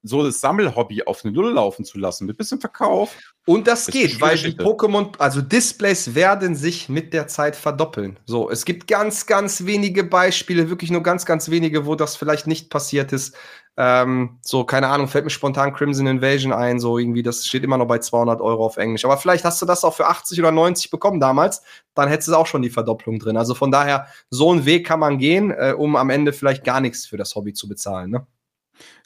so 0.02 0.22
das 0.22 0.40
Sammelhobby 0.40 1.04
auf 1.04 1.24
eine 1.24 1.32
Null 1.32 1.54
laufen 1.54 1.84
zu 1.84 1.98
lassen, 1.98 2.26
mit 2.26 2.36
bisschen 2.36 2.60
Verkauf. 2.60 3.16
Und 3.46 3.66
das 3.66 3.86
geht, 3.86 4.20
weil 4.20 4.36
die 4.36 4.52
Pokémon, 4.52 5.18
also 5.18 5.40
Displays 5.40 6.14
werden 6.14 6.54
sich 6.54 6.88
mit 6.88 7.14
der 7.14 7.26
Zeit 7.26 7.56
verdoppeln. 7.56 8.18
So, 8.26 8.50
es 8.50 8.64
gibt 8.64 8.86
ganz, 8.86 9.26
ganz 9.26 9.64
wenige 9.64 10.04
Beispiele, 10.04 10.68
wirklich 10.68 10.90
nur 10.90 11.02
ganz, 11.02 11.24
ganz 11.24 11.48
wenige, 11.50 11.86
wo 11.86 11.94
das 11.94 12.16
vielleicht 12.16 12.46
nicht 12.46 12.70
passiert 12.70 13.12
ist. 13.12 13.34
Ähm, 13.80 14.40
so, 14.42 14.64
keine 14.64 14.88
Ahnung, 14.88 15.06
fällt 15.06 15.24
mir 15.24 15.30
spontan 15.30 15.72
Crimson 15.72 16.08
Invasion 16.08 16.52
ein, 16.52 16.80
so 16.80 16.98
irgendwie, 16.98 17.22
das 17.22 17.46
steht 17.46 17.62
immer 17.62 17.78
noch 17.78 17.86
bei 17.86 17.98
200 18.00 18.40
Euro 18.40 18.66
auf 18.66 18.76
Englisch. 18.76 19.04
Aber 19.04 19.16
vielleicht 19.18 19.44
hast 19.44 19.62
du 19.62 19.66
das 19.66 19.84
auch 19.84 19.94
für 19.94 20.08
80 20.08 20.40
oder 20.40 20.50
90 20.50 20.90
bekommen 20.90 21.20
damals, 21.20 21.62
dann 21.94 22.08
hättest 22.08 22.26
du 22.26 22.34
auch 22.34 22.48
schon 22.48 22.62
die 22.62 22.70
Verdopplung 22.70 23.20
drin. 23.20 23.36
Also 23.36 23.54
von 23.54 23.70
daher, 23.70 24.08
so 24.30 24.50
einen 24.50 24.66
Weg 24.66 24.84
kann 24.84 24.98
man 24.98 25.18
gehen, 25.18 25.52
äh, 25.52 25.74
um 25.78 25.94
am 25.94 26.10
Ende 26.10 26.32
vielleicht 26.32 26.64
gar 26.64 26.80
nichts 26.80 27.06
für 27.06 27.16
das 27.16 27.36
Hobby 27.36 27.52
zu 27.52 27.68
bezahlen, 27.68 28.10
ne? 28.10 28.26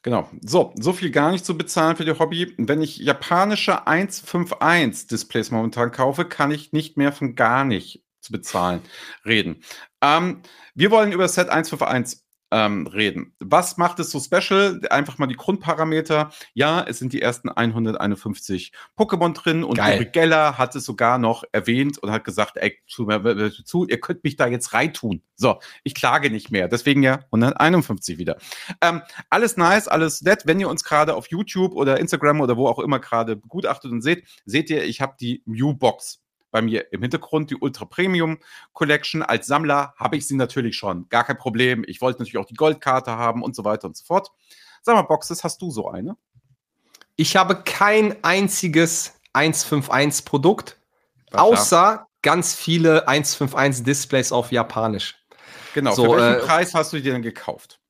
Genau. 0.02 0.28
So, 0.44 0.72
so 0.78 0.92
viel 0.92 1.10
gar 1.10 1.30
nicht 1.32 1.44
zu 1.44 1.56
bezahlen 1.56 1.96
für 1.96 2.04
die 2.04 2.18
Hobby. 2.18 2.54
Wenn 2.56 2.82
ich 2.82 2.96
japanische 2.96 3.86
151 3.86 5.06
Displays 5.06 5.50
momentan 5.50 5.92
kaufe, 5.92 6.24
kann 6.24 6.50
ich 6.50 6.72
nicht 6.72 6.96
mehr 6.96 7.12
von 7.12 7.34
gar 7.34 7.64
nicht 7.64 8.02
zu 8.20 8.32
bezahlen 8.32 8.80
reden. 9.24 9.62
Ähm, 10.00 10.42
wir 10.74 10.90
wollen 10.90 11.12
über 11.12 11.28
Set 11.28 11.50
151 11.50 12.21
ähm, 12.52 12.86
reden. 12.86 13.34
Was 13.40 13.78
macht 13.78 13.98
es 13.98 14.10
so 14.10 14.20
special? 14.20 14.80
Einfach 14.90 15.16
mal 15.18 15.26
die 15.26 15.36
Grundparameter. 15.36 16.30
Ja, 16.52 16.84
es 16.86 16.98
sind 16.98 17.14
die 17.14 17.22
ersten 17.22 17.48
151 17.48 18.72
Pokémon 18.96 19.32
drin 19.32 19.64
und 19.64 19.80
Uri 19.80 20.04
Geller 20.04 20.58
hat 20.58 20.76
es 20.76 20.84
sogar 20.84 21.18
noch 21.18 21.44
erwähnt 21.52 21.98
und 21.98 22.10
hat 22.10 22.24
gesagt, 22.24 22.58
ey, 22.58 22.78
zu, 22.86 23.08
zu, 23.64 23.86
ihr 23.88 24.00
könnt 24.00 24.22
mich 24.22 24.36
da 24.36 24.46
jetzt 24.46 24.74
reintun. 24.74 25.22
So, 25.34 25.60
ich 25.82 25.94
klage 25.94 26.30
nicht 26.30 26.50
mehr. 26.50 26.68
Deswegen 26.68 27.02
ja 27.02 27.20
151 27.32 28.18
wieder. 28.18 28.36
Ähm, 28.82 29.00
alles 29.30 29.56
nice, 29.56 29.88
alles 29.88 30.20
nett. 30.22 30.42
Wenn 30.44 30.60
ihr 30.60 30.68
uns 30.68 30.84
gerade 30.84 31.14
auf 31.14 31.28
YouTube 31.28 31.74
oder 31.74 31.98
Instagram 31.98 32.42
oder 32.42 32.56
wo 32.56 32.68
auch 32.68 32.78
immer 32.78 33.00
gerade 33.00 33.34
begutachtet 33.34 33.90
und 33.90 34.02
seht, 34.02 34.28
seht 34.44 34.68
ihr, 34.68 34.84
ich 34.84 35.00
habe 35.00 35.14
die 35.18 35.42
Mew-Box 35.46 36.21
bei 36.52 36.62
mir 36.62 36.92
im 36.92 37.02
Hintergrund 37.02 37.50
die 37.50 37.56
Ultra 37.56 37.86
Premium 37.86 38.38
Collection. 38.72 39.24
Als 39.24 39.48
Sammler 39.48 39.94
habe 39.96 40.16
ich 40.16 40.28
sie 40.28 40.36
natürlich 40.36 40.76
schon. 40.76 41.08
Gar 41.08 41.24
kein 41.24 41.38
Problem. 41.38 41.82
Ich 41.88 42.00
wollte 42.00 42.22
natürlich 42.22 42.38
auch 42.38 42.46
die 42.46 42.54
Goldkarte 42.54 43.10
haben 43.10 43.42
und 43.42 43.56
so 43.56 43.64
weiter 43.64 43.88
und 43.88 43.96
so 43.96 44.04
fort. 44.04 44.30
Sag 44.82 44.94
mal, 44.94 45.02
Boxes, 45.02 45.42
hast 45.42 45.60
du 45.60 45.70
so 45.70 45.90
eine? 45.90 46.16
Ich 47.16 47.36
habe 47.36 47.62
kein 47.64 48.22
einziges 48.22 49.14
151 49.32 50.24
Produkt, 50.24 50.78
außer 51.32 52.06
ganz 52.22 52.54
viele 52.54 53.08
151 53.08 53.84
Displays 53.84 54.30
auf 54.30 54.52
Japanisch. 54.52 55.16
Genau, 55.74 55.94
so, 55.94 56.04
für 56.04 56.18
welchen 56.18 56.40
äh, 56.40 56.46
Preis 56.46 56.74
hast 56.74 56.92
du 56.92 56.98
die 56.98 57.10
denn 57.10 57.22
gekauft? 57.22 57.80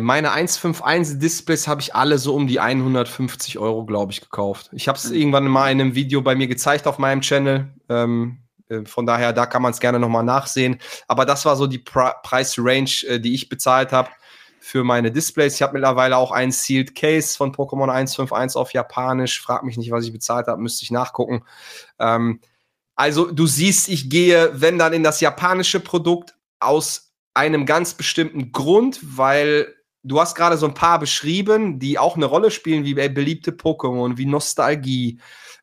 Meine 0.00 0.32
151 0.32 1.18
Displays 1.18 1.66
habe 1.66 1.80
ich 1.80 1.94
alle 1.94 2.18
so 2.18 2.34
um 2.34 2.46
die 2.46 2.60
150 2.60 3.58
Euro, 3.58 3.86
glaube 3.86 4.12
ich, 4.12 4.20
gekauft. 4.20 4.70
Ich 4.72 4.88
habe 4.88 4.98
es 4.98 5.08
mhm. 5.08 5.16
irgendwann 5.16 5.48
mal 5.48 5.70
in 5.70 5.80
einem 5.80 5.94
Video 5.94 6.20
bei 6.20 6.34
mir 6.34 6.48
gezeigt 6.48 6.86
auf 6.86 6.98
meinem 6.98 7.22
Channel. 7.22 7.72
Ähm, 7.88 8.38
äh, 8.68 8.84
von 8.84 9.06
daher, 9.06 9.32
da 9.32 9.46
kann 9.46 9.62
man 9.62 9.72
es 9.72 9.80
gerne 9.80 9.98
nochmal 9.98 10.24
nachsehen. 10.24 10.78
Aber 11.08 11.24
das 11.24 11.44
war 11.44 11.56
so 11.56 11.66
die 11.66 11.78
Pre 11.78 12.14
Preis-Range, 12.22 12.90
äh, 13.08 13.20
die 13.20 13.34
ich 13.34 13.48
bezahlt 13.48 13.92
habe 13.92 14.10
für 14.60 14.84
meine 14.84 15.12
Displays. 15.12 15.54
Ich 15.54 15.62
habe 15.62 15.74
mittlerweile 15.74 16.16
auch 16.16 16.32
einen 16.32 16.52
Sealed 16.52 16.94
Case 16.94 17.36
von 17.36 17.54
Pokémon 17.54 17.88
151 17.88 18.56
auf 18.56 18.72
Japanisch. 18.72 19.40
Frag 19.40 19.62
mich 19.62 19.76
nicht, 19.76 19.92
was 19.92 20.04
ich 20.04 20.12
bezahlt 20.12 20.48
habe, 20.48 20.60
müsste 20.60 20.82
ich 20.82 20.90
nachgucken. 20.90 21.44
Ähm, 21.98 22.40
also 22.96 23.30
du 23.30 23.46
siehst, 23.46 23.88
ich 23.88 24.10
gehe, 24.10 24.50
wenn 24.54 24.78
dann 24.78 24.92
in 24.92 25.02
das 25.02 25.20
japanische 25.20 25.80
Produkt 25.80 26.34
aus 26.58 27.12
einem 27.34 27.66
ganz 27.66 27.94
bestimmten 27.94 28.50
Grund, 28.50 28.98
weil 29.02 29.75
du 30.06 30.20
hast 30.20 30.34
gerade 30.34 30.56
so 30.56 30.66
ein 30.66 30.74
paar 30.74 30.98
beschrieben, 30.98 31.78
die 31.78 31.98
auch 31.98 32.16
eine 32.16 32.26
Rolle 32.26 32.50
spielen, 32.50 32.84
wie 32.84 32.94
beliebte 32.94 33.50
Pokémon, 33.50 34.16
wie 34.16 34.26
Nostalgie. 34.26 35.18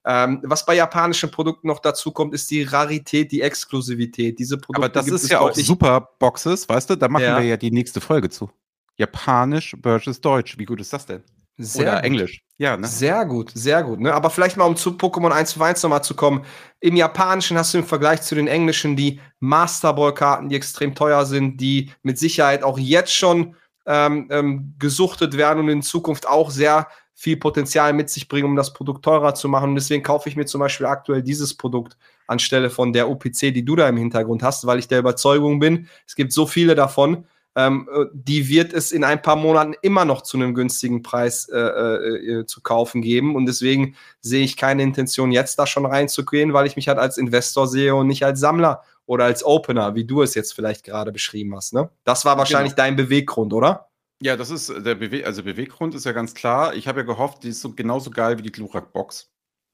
Ähm, 0.05 0.41
was 0.43 0.65
bei 0.65 0.75
japanischen 0.75 1.31
Produkten 1.31 1.67
noch 1.67 1.79
dazu 1.79 2.11
kommt, 2.11 2.33
ist 2.33 2.51
die 2.51 2.63
Rarität, 2.63 3.31
die 3.31 3.41
Exklusivität. 3.41 4.37
Diese 4.37 4.57
Produkte 4.57 4.85
Aber 4.85 4.89
das 4.89 5.07
ist 5.07 5.29
ja 5.29 5.39
auch 5.39 5.53
super 5.53 6.09
Boxes, 6.19 6.67
weißt 6.67 6.89
du? 6.89 6.95
Da 6.97 7.07
machen 7.07 7.23
ja. 7.23 7.37
wir 7.39 7.45
ja 7.45 7.57
die 7.57 7.71
nächste 7.71 8.01
Folge 8.01 8.29
zu. 8.29 8.49
Japanisch 8.97 9.75
versus 9.81 10.19
Deutsch. 10.19 10.57
Wie 10.57 10.65
gut 10.65 10.81
ist 10.81 10.91
das 10.91 11.05
denn? 11.05 11.23
Sehr 11.57 11.83
Oder 11.83 11.95
gut. 11.95 12.05
Englisch. 12.05 12.43
Ja, 12.57 12.77
ne? 12.77 12.87
Sehr 12.87 13.25
gut, 13.25 13.51
sehr 13.53 13.83
gut. 13.83 13.99
Ne? 13.99 14.13
Aber 14.13 14.29
vielleicht 14.29 14.57
mal, 14.57 14.65
um 14.65 14.75
zu 14.75 14.91
Pokémon 14.91 15.31
1 15.31 15.51
zu 15.51 15.61
1 15.61 15.83
nochmal 15.83 16.03
zu 16.03 16.15
kommen. 16.15 16.45
Im 16.79 16.95
Japanischen 16.95 17.57
hast 17.57 17.73
du 17.73 17.77
im 17.79 17.85
Vergleich 17.85 18.21
zu 18.21 18.35
den 18.35 18.47
Englischen 18.47 18.95
die 18.95 19.19
Master 19.39 19.93
Ball-Karten, 19.93 20.49
die 20.49 20.55
extrem 20.55 20.95
teuer 20.95 21.25
sind, 21.25 21.61
die 21.61 21.91
mit 22.01 22.17
Sicherheit 22.17 22.63
auch 22.63 22.77
jetzt 22.77 23.15
schon 23.15 23.55
ähm, 23.85 24.27
ähm, 24.31 24.75
gesuchtet 24.79 25.37
werden 25.37 25.59
und 25.59 25.69
in 25.69 25.81
Zukunft 25.81 26.27
auch 26.27 26.49
sehr 26.49 26.87
viel 27.13 27.37
Potenzial 27.37 27.93
mit 27.93 28.09
sich 28.09 28.27
bringen, 28.27 28.47
um 28.47 28.55
das 28.55 28.73
Produkt 28.73 29.05
teurer 29.05 29.35
zu 29.35 29.47
machen. 29.47 29.69
Und 29.69 29.75
deswegen 29.75 30.03
kaufe 30.03 30.29
ich 30.29 30.35
mir 30.35 30.45
zum 30.45 30.59
Beispiel 30.59 30.87
aktuell 30.87 31.21
dieses 31.21 31.55
Produkt 31.55 31.97
anstelle 32.27 32.69
von 32.69 32.93
der 32.93 33.09
OPC, 33.09 33.53
die 33.53 33.65
du 33.65 33.75
da 33.75 33.87
im 33.87 33.97
Hintergrund 33.97 34.43
hast, 34.43 34.65
weil 34.65 34.79
ich 34.79 34.87
der 34.87 34.99
Überzeugung 34.99 35.59
bin, 35.59 35.87
es 36.07 36.15
gibt 36.15 36.33
so 36.33 36.45
viele 36.45 36.75
davon, 36.75 37.25
ähm, 37.55 37.87
äh, 37.93 38.05
die 38.13 38.49
wird 38.49 38.73
es 38.73 38.91
in 38.91 39.03
ein 39.03 39.21
paar 39.21 39.35
Monaten 39.35 39.73
immer 39.81 40.05
noch 40.05 40.21
zu 40.21 40.37
einem 40.37 40.53
günstigen 40.53 41.03
Preis 41.03 41.47
äh, 41.49 41.57
äh, 41.57 42.39
äh, 42.39 42.45
zu 42.45 42.61
kaufen 42.61 43.01
geben. 43.01 43.35
Und 43.35 43.45
deswegen 43.45 43.95
sehe 44.21 44.43
ich 44.43 44.57
keine 44.57 44.83
Intention, 44.83 45.31
jetzt 45.31 45.59
da 45.59 45.67
schon 45.67 45.85
reinzugehen, 45.85 46.53
weil 46.53 46.67
ich 46.67 46.75
mich 46.75 46.87
halt 46.87 46.99
als 46.99 47.17
Investor 47.17 47.67
sehe 47.67 47.95
und 47.95 48.07
nicht 48.07 48.25
als 48.25 48.39
Sammler 48.39 48.81
oder 49.05 49.25
als 49.25 49.43
Opener, 49.43 49.95
wie 49.95 50.05
du 50.05 50.21
es 50.21 50.33
jetzt 50.33 50.53
vielleicht 50.53 50.83
gerade 50.83 51.11
beschrieben 51.11 51.55
hast. 51.55 51.73
Ne? 51.73 51.89
Das 52.03 52.25
war 52.25 52.37
wahrscheinlich 52.37 52.75
genau. 52.75 52.87
dein 52.87 52.95
Beweggrund, 52.95 53.53
oder? 53.53 53.89
Ja, 54.21 54.37
das 54.37 54.49
ist 54.49 54.69
der 54.69 54.95
Bewe 54.95 55.25
also 55.25 55.43
Beweggrund 55.43 55.95
ist 55.95 56.05
ja 56.05 56.13
ganz 56.13 56.33
klar. 56.33 56.73
Ich 56.75 56.87
habe 56.87 57.01
ja 57.01 57.05
gehofft, 57.05 57.43
die 57.43 57.49
ist 57.49 57.61
so 57.61 57.73
genauso 57.73 58.09
geil 58.09 58.37
wie 58.37 58.43
die 58.43 58.51
Glurak 58.51 58.93
Box. 58.93 59.29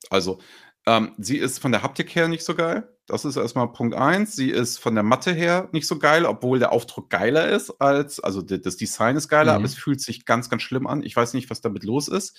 Also, 0.09 0.39
ähm, 0.87 1.13
sie 1.19 1.37
ist 1.37 1.59
von 1.59 1.71
der 1.71 1.83
Haptik 1.83 2.15
her 2.15 2.27
nicht 2.27 2.43
so 2.43 2.55
geil. 2.55 2.89
Das 3.09 3.25
ist 3.25 3.35
erstmal 3.35 3.71
Punkt 3.71 3.95
eins. 3.95 4.35
Sie 4.35 4.49
ist 4.49 4.77
von 4.77 4.93
der 4.93 5.03
Matte 5.03 5.33
her 5.33 5.67
nicht 5.71 5.87
so 5.87 5.97
geil, 5.97 6.25
obwohl 6.25 6.59
der 6.59 6.71
Aufdruck 6.71 7.09
geiler 7.09 7.49
ist 7.49 7.71
als, 7.81 8.19
also 8.19 8.41
das 8.41 8.77
Design 8.77 9.15
ist 9.15 9.27
geiler, 9.27 9.53
mhm. 9.53 9.57
aber 9.57 9.65
es 9.65 9.75
fühlt 9.75 9.99
sich 9.99 10.25
ganz, 10.25 10.49
ganz 10.49 10.61
schlimm 10.61 10.87
an. 10.87 11.01
Ich 11.03 11.15
weiß 11.15 11.33
nicht, 11.33 11.49
was 11.49 11.61
damit 11.61 11.83
los 11.83 12.07
ist. 12.07 12.37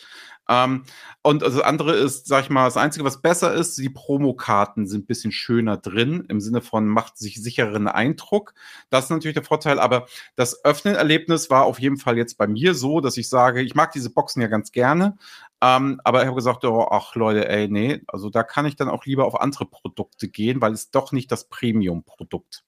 Ähm, 0.49 0.85
und 1.23 1.43
das 1.43 1.59
andere 1.61 1.95
ist, 1.97 2.27
sag 2.27 2.45
ich 2.45 2.51
mal, 2.51 2.65
das 2.65 2.77
Einzige, 2.77 3.05
was 3.05 3.21
besser 3.21 3.53
ist, 3.53 3.79
die 3.79 3.91
Promokarten 3.91 4.87
sind 4.87 5.05
ein 5.05 5.07
bisschen 5.07 5.33
schöner 5.33 5.77
drin, 5.77 6.25
im 6.29 6.41
Sinne 6.41 6.61
von 6.61 6.87
macht 6.87 7.19
sich 7.19 7.43
sichereren 7.43 7.89
Eindruck. 7.89 8.55
Das 8.91 9.05
ist 9.05 9.11
natürlich 9.11 9.35
der 9.35 9.45
Vorteil, 9.45 9.79
aber 9.79 10.07
das 10.37 10.65
Öffnen-Erlebnis 10.65 11.51
war 11.51 11.65
auf 11.65 11.81
jeden 11.81 11.99
Fall 11.99 12.17
jetzt 12.17 12.39
bei 12.39 12.47
mir 12.47 12.75
so, 12.75 13.01
dass 13.01 13.17
ich 13.17 13.29
sage, 13.29 13.61
ich 13.63 13.75
mag 13.75 13.93
diese 13.93 14.11
Boxen 14.11 14.41
ja 14.41 14.49
ganz 14.49 14.73
gerne, 14.73 15.17
ähm, 15.63 16.01
aber 16.05 16.21
ich 16.21 16.27
habe 16.27 16.37
gesagt, 16.37 16.65
oh, 16.65 16.89
ach 16.91 17.15
Leute, 17.15 17.49
ey, 17.49 17.69
nee, 17.69 18.03
also 18.07 18.31
da 18.31 18.43
kann 18.43 18.67
ich 18.67 18.77
dann 18.77 18.89
auch 18.89 19.05
lieber 19.05 19.27
auf 19.27 19.41
andere 19.41 19.67
Produkte 19.67 20.29
gehen, 20.29 20.61
weil 20.61 20.73
es 20.73 20.91
doch 20.91 21.13
nicht 21.13 21.31
das 21.31 21.49
Premium-Produkt 21.49 22.65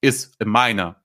ist 0.00 0.34
in 0.40 0.48
meiner, 0.48 1.02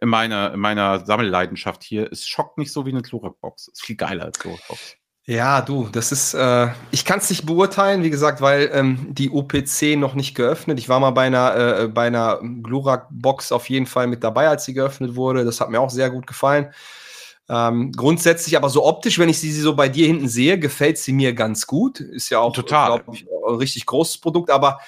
in 0.00 0.08
meiner, 0.08 0.54
in 0.54 0.60
meiner 0.60 1.04
Sammelleidenschaft 1.04 1.82
hier. 1.82 2.10
Es 2.10 2.26
schockt 2.26 2.58
nicht 2.58 2.72
so 2.72 2.86
wie 2.86 2.90
eine 2.90 3.02
Chlorak-Box. 3.02 3.68
Ist 3.68 3.84
viel 3.84 3.96
geiler 3.96 4.24
als 4.26 4.38
Chlorak-Box. 4.38 4.96
Ja, 5.26 5.60
du, 5.60 5.88
das 5.92 6.12
ist, 6.12 6.34
äh, 6.34 6.68
ich 6.90 7.04
kann 7.04 7.18
es 7.18 7.30
nicht 7.30 7.46
beurteilen, 7.46 8.02
wie 8.02 8.10
gesagt, 8.10 8.40
weil 8.40 8.70
ähm, 8.72 9.08
die 9.10 9.30
UPC 9.30 9.96
noch 9.96 10.14
nicht 10.14 10.34
geöffnet. 10.34 10.78
Ich 10.78 10.88
war 10.88 10.98
mal 10.98 11.10
bei 11.10 11.26
einer, 11.26 11.56
äh, 11.56 11.88
bei 11.88 12.06
einer 12.06 12.40
Glurak-Box 12.42 13.52
auf 13.52 13.68
jeden 13.68 13.86
Fall 13.86 14.06
mit 14.06 14.24
dabei, 14.24 14.48
als 14.48 14.64
sie 14.64 14.74
geöffnet 14.74 15.14
wurde. 15.14 15.44
Das 15.44 15.60
hat 15.60 15.70
mir 15.70 15.80
auch 15.80 15.90
sehr 15.90 16.10
gut 16.10 16.26
gefallen. 16.26 16.72
Ähm, 17.52 17.90
grundsätzlich 17.90 18.56
aber 18.56 18.68
so 18.68 18.86
optisch, 18.86 19.18
wenn 19.18 19.28
ich 19.28 19.40
sie 19.40 19.50
so 19.50 19.74
bei 19.74 19.88
dir 19.88 20.06
hinten 20.06 20.28
sehe, 20.28 20.56
gefällt 20.56 20.98
sie 20.98 21.12
mir 21.12 21.32
ganz 21.32 21.66
gut. 21.66 21.98
Ist 21.98 22.30
ja 22.30 22.38
auch, 22.38 22.52
Total. 22.52 23.02
Ich, 23.12 23.26
ein 23.26 23.54
richtig 23.56 23.86
großes 23.86 24.18
Produkt, 24.18 24.50
aber 24.50 24.78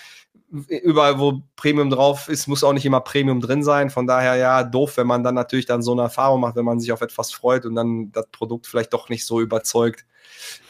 überall, 0.48 1.18
wo 1.18 1.42
Premium 1.57 1.90
drauf 1.90 2.29
ist, 2.29 2.46
muss 2.46 2.62
auch 2.62 2.72
nicht 2.72 2.87
immer 2.87 3.01
Premium 3.01 3.40
drin 3.40 3.64
sein. 3.64 3.90
Von 3.90 4.07
daher 4.07 4.37
ja, 4.37 4.62
doof, 4.62 4.96
wenn 4.96 5.09
man 5.09 5.25
dann 5.25 5.35
natürlich 5.35 5.66
dann 5.66 5.83
so 5.83 5.90
eine 5.90 6.03
Erfahrung 6.03 6.40
macht, 6.40 6.55
wenn 6.55 6.64
man 6.64 6.79
sich 6.79 6.92
auf 6.92 7.01
etwas 7.01 7.33
freut 7.33 7.66
und 7.66 7.75
dann 7.75 8.12
das 8.12 8.29
Produkt 8.31 8.68
vielleicht 8.68 8.92
doch 8.92 9.09
nicht 9.09 9.27
so 9.27 9.40
überzeugt, 9.40 10.07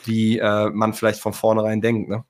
wie 0.07 0.39
äh, 0.39 0.71
man 0.71 0.95
vielleicht 0.95 1.21
von 1.21 1.35
vornherein 1.35 1.83
denkt. 1.83 2.09
Ne? 2.09 2.25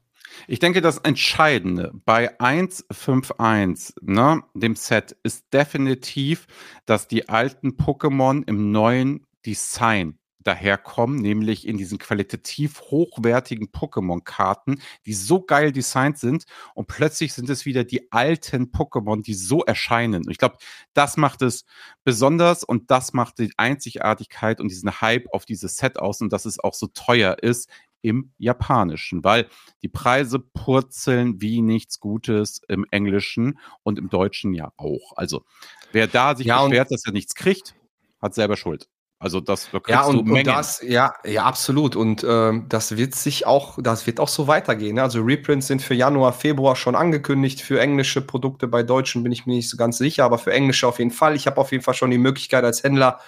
Ich 0.48 0.58
denke, 0.58 0.80
das 0.80 0.98
Entscheidende 0.98 1.92
bei 2.04 2.40
151, 2.40 3.94
ne, 4.00 4.42
dem 4.54 4.74
Set, 4.74 5.16
ist 5.22 5.44
definitiv, 5.52 6.48
dass 6.84 7.06
die 7.06 7.28
alten 7.28 7.76
Pokémon 7.76 8.42
im 8.48 8.72
neuen 8.72 9.24
Design 9.44 10.18
daherkommen, 10.42 11.16
nämlich 11.16 11.66
in 11.66 11.76
diesen 11.76 11.98
qualitativ 11.98 12.80
hochwertigen 12.82 13.68
Pokémon-Karten, 13.68 14.80
die 15.06 15.14
so 15.14 15.42
geil 15.42 15.72
designt 15.72 16.18
sind 16.18 16.44
und 16.74 16.88
plötzlich 16.88 17.32
sind 17.32 17.48
es 17.48 17.64
wieder 17.64 17.84
die 17.84 18.10
alten 18.12 18.72
Pokémon, 18.72 19.22
die 19.22 19.34
so 19.34 19.64
erscheinen. 19.64 20.24
Und 20.24 20.30
ich 20.30 20.38
glaube, 20.38 20.56
das 20.94 21.16
macht 21.16 21.42
es 21.42 21.64
besonders 22.04 22.64
und 22.64 22.90
das 22.90 23.12
macht 23.12 23.38
die 23.38 23.52
Einzigartigkeit 23.56 24.60
und 24.60 24.68
diesen 24.68 25.00
Hype 25.00 25.26
auf 25.32 25.44
dieses 25.44 25.76
Set 25.76 25.98
aus 25.98 26.20
und 26.20 26.32
dass 26.32 26.44
es 26.44 26.58
auch 26.58 26.74
so 26.74 26.88
teuer 26.88 27.36
ist 27.40 27.68
im 28.04 28.32
Japanischen, 28.36 29.22
weil 29.22 29.48
die 29.82 29.88
Preise 29.88 30.40
purzeln 30.40 31.40
wie 31.40 31.62
nichts 31.62 32.00
Gutes 32.00 32.60
im 32.66 32.84
Englischen 32.90 33.60
und 33.84 33.96
im 33.96 34.08
Deutschen 34.08 34.54
ja 34.54 34.72
auch. 34.76 35.12
Also 35.14 35.44
wer 35.92 36.08
da 36.08 36.34
sich 36.34 36.48
ja, 36.48 36.64
beschwert, 36.64 36.90
dass 36.90 37.06
er 37.06 37.12
nichts 37.12 37.36
kriegt, 37.36 37.76
hat 38.20 38.34
selber 38.34 38.56
Schuld. 38.56 38.88
Also 39.22 39.40
das 39.40 39.70
da 39.70 39.80
ja 39.86 40.02
und, 40.02 40.28
und, 40.28 40.46
das 40.48 40.82
ja 40.82 41.14
ja 41.24 41.44
absolut 41.44 41.94
und 41.94 42.26
ähm, 42.28 42.66
das 42.68 42.96
wird 42.96 43.14
sich 43.14 43.46
auch 43.46 43.78
das 43.80 44.04
wird 44.08 44.18
auch 44.18 44.26
so 44.26 44.48
weitergehen. 44.48 44.96
Ne? 44.96 45.02
Also 45.02 45.20
Reprints 45.22 45.68
sind 45.68 45.80
für 45.80 45.94
Januar 45.94 46.32
Februar 46.32 46.74
schon 46.74 46.96
angekündigt 46.96 47.60
für 47.60 47.80
englische 47.80 48.20
Produkte. 48.20 48.66
Bei 48.66 48.82
deutschen 48.82 49.22
bin 49.22 49.30
ich 49.30 49.46
mir 49.46 49.54
nicht 49.54 49.70
so 49.70 49.76
ganz 49.76 49.96
sicher, 49.98 50.24
aber 50.24 50.38
für 50.38 50.52
englische 50.52 50.88
auf 50.88 50.98
jeden 50.98 51.12
Fall. 51.12 51.36
Ich 51.36 51.46
habe 51.46 51.60
auf 51.60 51.70
jeden 51.70 51.84
Fall 51.84 51.94
schon 51.94 52.10
die 52.10 52.18
Möglichkeit 52.18 52.64
als 52.64 52.82
Händler 52.82 53.20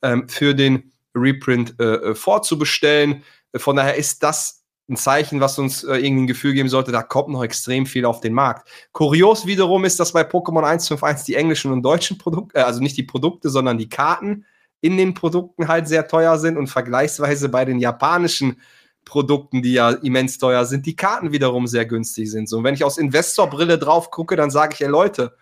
ähm, 0.00 0.26
für 0.26 0.54
den 0.54 0.90
Reprint 1.14 1.78
äh, 1.78 1.96
äh 1.96 2.14
vorzubestellen. 2.14 3.22
Von 3.54 3.76
daher 3.76 3.96
ist 3.96 4.22
das 4.22 4.64
ein 4.88 4.96
Zeichen, 4.96 5.40
was 5.40 5.58
uns 5.58 5.84
äh, 5.84 5.96
irgendwie 5.96 6.24
ein 6.24 6.26
Gefühl 6.28 6.54
geben 6.54 6.70
sollte, 6.70 6.92
da 6.92 7.02
kommt 7.02 7.28
noch 7.28 7.44
extrem 7.44 7.84
viel 7.84 8.06
auf 8.06 8.20
den 8.22 8.32
Markt. 8.32 8.68
Kurios 8.92 9.44
wiederum 9.44 9.84
ist, 9.84 10.00
dass 10.00 10.12
bei 10.12 10.22
Pokémon 10.22 10.64
151 10.64 11.26
die 11.26 11.34
englischen 11.34 11.72
und 11.72 11.82
deutschen 11.82 12.16
Produkte, 12.16 12.58
äh, 12.58 12.62
also 12.62 12.80
nicht 12.80 12.96
die 12.96 13.02
Produkte, 13.02 13.50
sondern 13.50 13.76
die 13.76 13.90
Karten 13.90 14.46
in 14.82 14.98
den 14.98 15.14
Produkten 15.14 15.68
halt 15.68 15.88
sehr 15.88 16.06
teuer 16.06 16.36
sind 16.36 16.58
und 16.58 16.66
vergleichsweise 16.66 17.48
bei 17.48 17.64
den 17.64 17.78
japanischen 17.78 18.60
Produkten, 19.04 19.62
die 19.62 19.72
ja 19.72 19.90
immens 19.90 20.38
teuer 20.38 20.64
sind, 20.66 20.86
die 20.86 20.96
Karten 20.96 21.32
wiederum 21.32 21.66
sehr 21.66 21.86
günstig 21.86 22.30
sind. 22.30 22.48
So, 22.48 22.58
und 22.58 22.64
wenn 22.64 22.74
ich 22.74 22.84
aus 22.84 22.98
Investorbrille 22.98 23.78
drauf 23.78 24.10
gucke, 24.10 24.36
dann 24.36 24.50
sage 24.50 24.74
ich, 24.74 24.80
ja 24.80 24.88
Leute, 24.88 25.34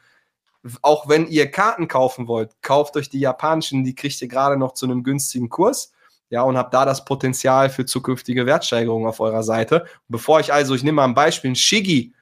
auch 0.83 1.09
wenn 1.09 1.27
ihr 1.27 1.51
Karten 1.51 1.89
kaufen 1.89 2.29
wollt, 2.29 2.53
kauft 2.63 2.97
euch 2.97 3.09
die 3.09 3.21
japanischen, 3.21 3.83
die 3.83 3.95
kriegt 3.95 4.21
ihr 4.21 4.29
gerade 4.29 4.57
noch 4.57 4.75
zu 4.75 4.87
einem 4.87 5.03
günstigen 5.03 5.49
Kurs. 5.49 5.93
Ja, 6.29 6.43
und 6.43 6.57
habt 6.57 6.73
da 6.73 6.85
das 6.85 7.05
Potenzial 7.05 7.71
für 7.71 7.87
zukünftige 7.87 8.47
Wertsteigerungen 8.47 9.09
auf 9.09 9.19
eurer 9.19 9.43
Seite. 9.43 9.87
Bevor 10.07 10.39
ich 10.39 10.53
also, 10.53 10.77
ich 10.77 10.85
nehme 10.85 10.97
mal 10.97 11.07
ein 11.07 11.15
Beispiel, 11.15 11.51
ein 11.51 11.57
Shiggy 11.57 12.15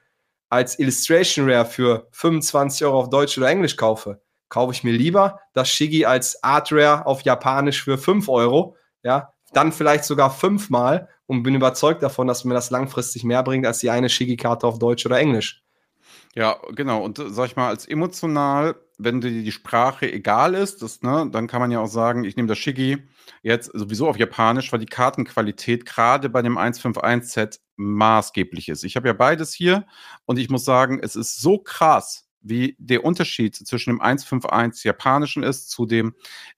als 0.49 0.79
Illustration 0.79 1.47
Rare 1.47 1.65
für 1.65 2.07
25 2.11 2.85
Euro 2.85 3.01
auf 3.01 3.09
Deutsch 3.11 3.37
oder 3.37 3.49
Englisch 3.49 3.75
kaufe, 3.75 4.19
kaufe 4.49 4.73
ich 4.73 4.83
mir 4.83 4.93
lieber 4.93 5.39
das 5.53 5.69
Shiggy 5.69 6.05
als 6.05 6.43
Art 6.43 6.71
Rare 6.71 7.05
auf 7.05 7.21
Japanisch 7.21 7.83
für 7.83 7.97
5 7.97 8.27
Euro, 8.29 8.75
ja, 9.03 9.33
dann 9.53 9.71
vielleicht 9.71 10.03
sogar 10.03 10.31
fünfmal 10.31 11.09
und 11.25 11.43
bin 11.43 11.55
überzeugt 11.55 12.03
davon, 12.03 12.27
dass 12.27 12.45
mir 12.45 12.53
das 12.53 12.71
langfristig 12.71 13.23
mehr 13.23 13.43
bringt 13.43 13.65
als 13.65 13.79
die 13.79 13.89
eine 13.89 14.09
Shiggy-Karte 14.09 14.67
auf 14.67 14.79
Deutsch 14.79 15.05
oder 15.05 15.19
Englisch. 15.19 15.63
Ja, 16.35 16.57
genau. 16.75 17.03
Und 17.03 17.21
sag 17.29 17.47
ich 17.47 17.55
mal, 17.55 17.69
als 17.69 17.87
emotional, 17.87 18.75
wenn 18.97 19.19
dir 19.19 19.31
die 19.31 19.51
Sprache 19.51 20.11
egal 20.11 20.53
ist, 20.53 20.81
das, 20.81 21.01
ne, 21.01 21.27
dann 21.31 21.47
kann 21.47 21.59
man 21.59 21.71
ja 21.71 21.79
auch 21.79 21.87
sagen, 21.87 22.23
ich 22.23 22.35
nehme 22.35 22.47
das 22.47 22.57
Shiggy 22.57 23.07
jetzt 23.41 23.71
sowieso 23.73 24.07
auf 24.07 24.17
Japanisch, 24.17 24.71
weil 24.71 24.79
die 24.79 24.85
Kartenqualität 24.85 25.85
gerade 25.85 26.29
bei 26.29 26.41
dem 26.41 26.57
151-Set 26.57 27.59
maßgeblich 27.77 28.69
ist. 28.69 28.83
Ich 28.83 28.95
habe 28.95 29.07
ja 29.07 29.13
beides 29.13 29.53
hier 29.53 29.85
und 30.25 30.37
ich 30.37 30.49
muss 30.49 30.65
sagen, 30.65 30.99
es 31.01 31.15
ist 31.15 31.41
so 31.41 31.57
krass, 31.57 32.28
wie 32.41 32.75
der 32.79 33.03
Unterschied 33.03 33.55
zwischen 33.55 33.91
dem 33.91 34.01
151 34.01 34.83
japanischen 34.83 35.43
ist 35.43 35.69
zu 35.69 35.85
dem 35.85 36.13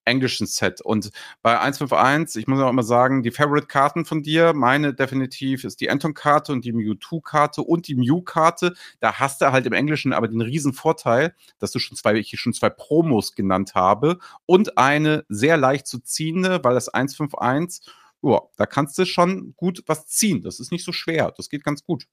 englischen 0.06 0.48
Set. 0.48 0.82
Und 0.82 1.12
bei 1.42 1.60
151, 1.60 2.42
ich 2.42 2.48
muss 2.48 2.60
auch 2.60 2.70
immer 2.70 2.84
sagen, 2.84 3.24
die 3.24 3.32
Favorite-Karten 3.32 4.06
von 4.06 4.24
dir, 4.24 4.54
meine 4.54 4.94
definitiv 4.94 5.64
ist 5.64 5.82
die 5.82 5.90
Anton-Karte 5.90 6.52
und 6.52 6.66
die 6.66 6.74
Mewtwo-Karte 6.74 7.62
und 7.62 7.88
die 7.88 7.96
Mew-Karte. 7.96 8.74
Da 9.00 9.20
hast 9.20 9.42
du 9.42 9.52
halt 9.52 9.66
im 9.66 9.74
Englischen 9.74 10.14
aber 10.14 10.28
den 10.28 10.42
riesen 10.42 10.74
Vorteil, 10.74 11.36
dass 11.60 11.72
du 11.72 11.80
schon 11.80 11.98
zwei, 11.98 12.16
ich 12.16 12.32
schon 12.40 12.54
zwei 12.54 12.70
Promos 12.70 13.34
genannt 13.34 13.76
habe 13.76 14.20
und 14.46 14.78
eine 14.78 15.26
sehr 15.30 15.58
leicht 15.58 15.88
zu 15.88 16.00
ziehende, 16.00 16.64
weil 16.64 16.74
das 16.74 16.90
151 16.90 17.92
ja, 18.24 18.40
da 18.58 18.66
kannst 18.66 18.98
du 18.98 19.06
schon 19.06 19.56
gut 19.56 19.84
was 19.88 20.06
ziehen. 20.08 20.42
Das 20.42 20.60
ist 20.60 20.72
nicht 20.72 20.86
so 20.86 20.92
schwer. 20.92 21.34
Das 21.36 21.50
geht 21.50 21.64
ganz 21.64 21.84
gut. 21.84 22.06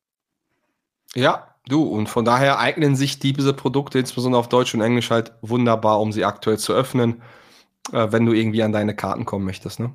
Ja, 1.14 1.55
du, 1.68 1.83
und 1.85 2.09
von 2.09 2.25
daher 2.25 2.59
eignen 2.59 2.97
sich 2.97 3.18
diese 3.18 3.55
Produkte, 3.55 3.99
insbesondere 3.99 4.40
auf 4.40 4.49
Deutsch 4.49 4.75
und 4.75 4.81
Englisch, 4.81 5.11
halt 5.11 5.33
wunderbar, 5.42 6.01
um 6.01 6.12
sie 6.12 6.25
aktuell 6.25 6.59
zu 6.59 6.73
öffnen, 6.73 7.23
äh, 7.92 8.09
wenn 8.12 8.27
du 8.27 8.33
irgendwie 8.33 8.62
an 8.62 8.73
deine 8.73 8.97
Karten 8.97 9.25
kommen 9.25 9.44
möchtest, 9.47 9.81
ne? 9.81 9.94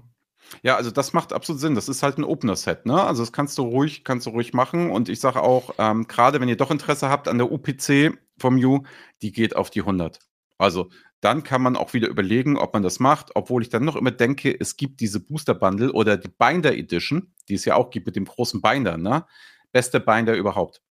Ja, 0.63 0.76
also 0.78 0.91
das 0.91 1.13
macht 1.13 1.34
absolut 1.34 1.62
Sinn. 1.62 1.76
Das 1.76 1.89
ist 1.89 2.04
halt 2.04 2.17
ein 2.17 2.23
Opener-Set, 2.26 2.86
ne? 2.86 3.02
Also 3.04 3.23
das 3.23 3.34
kannst 3.34 3.58
du 3.58 3.63
ruhig, 3.63 4.04
kannst 4.04 4.28
du 4.28 4.32
ruhig 4.32 4.54
machen. 4.54 4.91
Und 4.91 5.10
ich 5.10 5.19
sage 5.19 5.41
auch, 5.41 5.76
ähm, 5.80 6.08
gerade 6.08 6.41
wenn 6.41 6.49
ihr 6.49 6.58
doch 6.58 6.71
Interesse 6.71 7.10
habt 7.10 7.28
an 7.28 7.38
der 7.39 7.52
UPC 7.52 8.17
vom 8.39 8.58
U, 8.63 8.84
die 9.21 9.32
geht 9.32 9.56
auf 9.56 9.69
die 9.71 9.82
100. 9.84 10.19
Also 10.58 10.89
dann 11.21 11.43
kann 11.43 11.62
man 11.62 11.76
auch 11.78 11.93
wieder 11.93 12.08
überlegen, 12.10 12.58
ob 12.58 12.73
man 12.73 12.84
das 12.84 12.99
macht, 12.99 13.32
obwohl 13.36 13.62
ich 13.63 13.69
dann 13.69 13.86
noch 13.86 13.95
immer 13.95 14.12
denke, 14.12 14.56
es 14.60 14.78
gibt 14.78 14.99
diese 15.02 15.21
Booster 15.21 15.56
Bundle 15.56 15.91
oder 15.93 16.17
die 16.17 16.30
Binder 16.30 16.73
Edition, 16.76 17.34
die 17.49 17.56
es 17.56 17.65
ja 17.65 17.76
auch 17.76 17.89
gibt 17.89 18.06
mit 18.08 18.15
dem 18.15 18.26
großen 18.26 18.62
Binder, 18.62 18.97
ne? 18.97 19.26
Beste 19.71 19.99
Binder 19.99 20.36
überhaupt. 20.36 20.82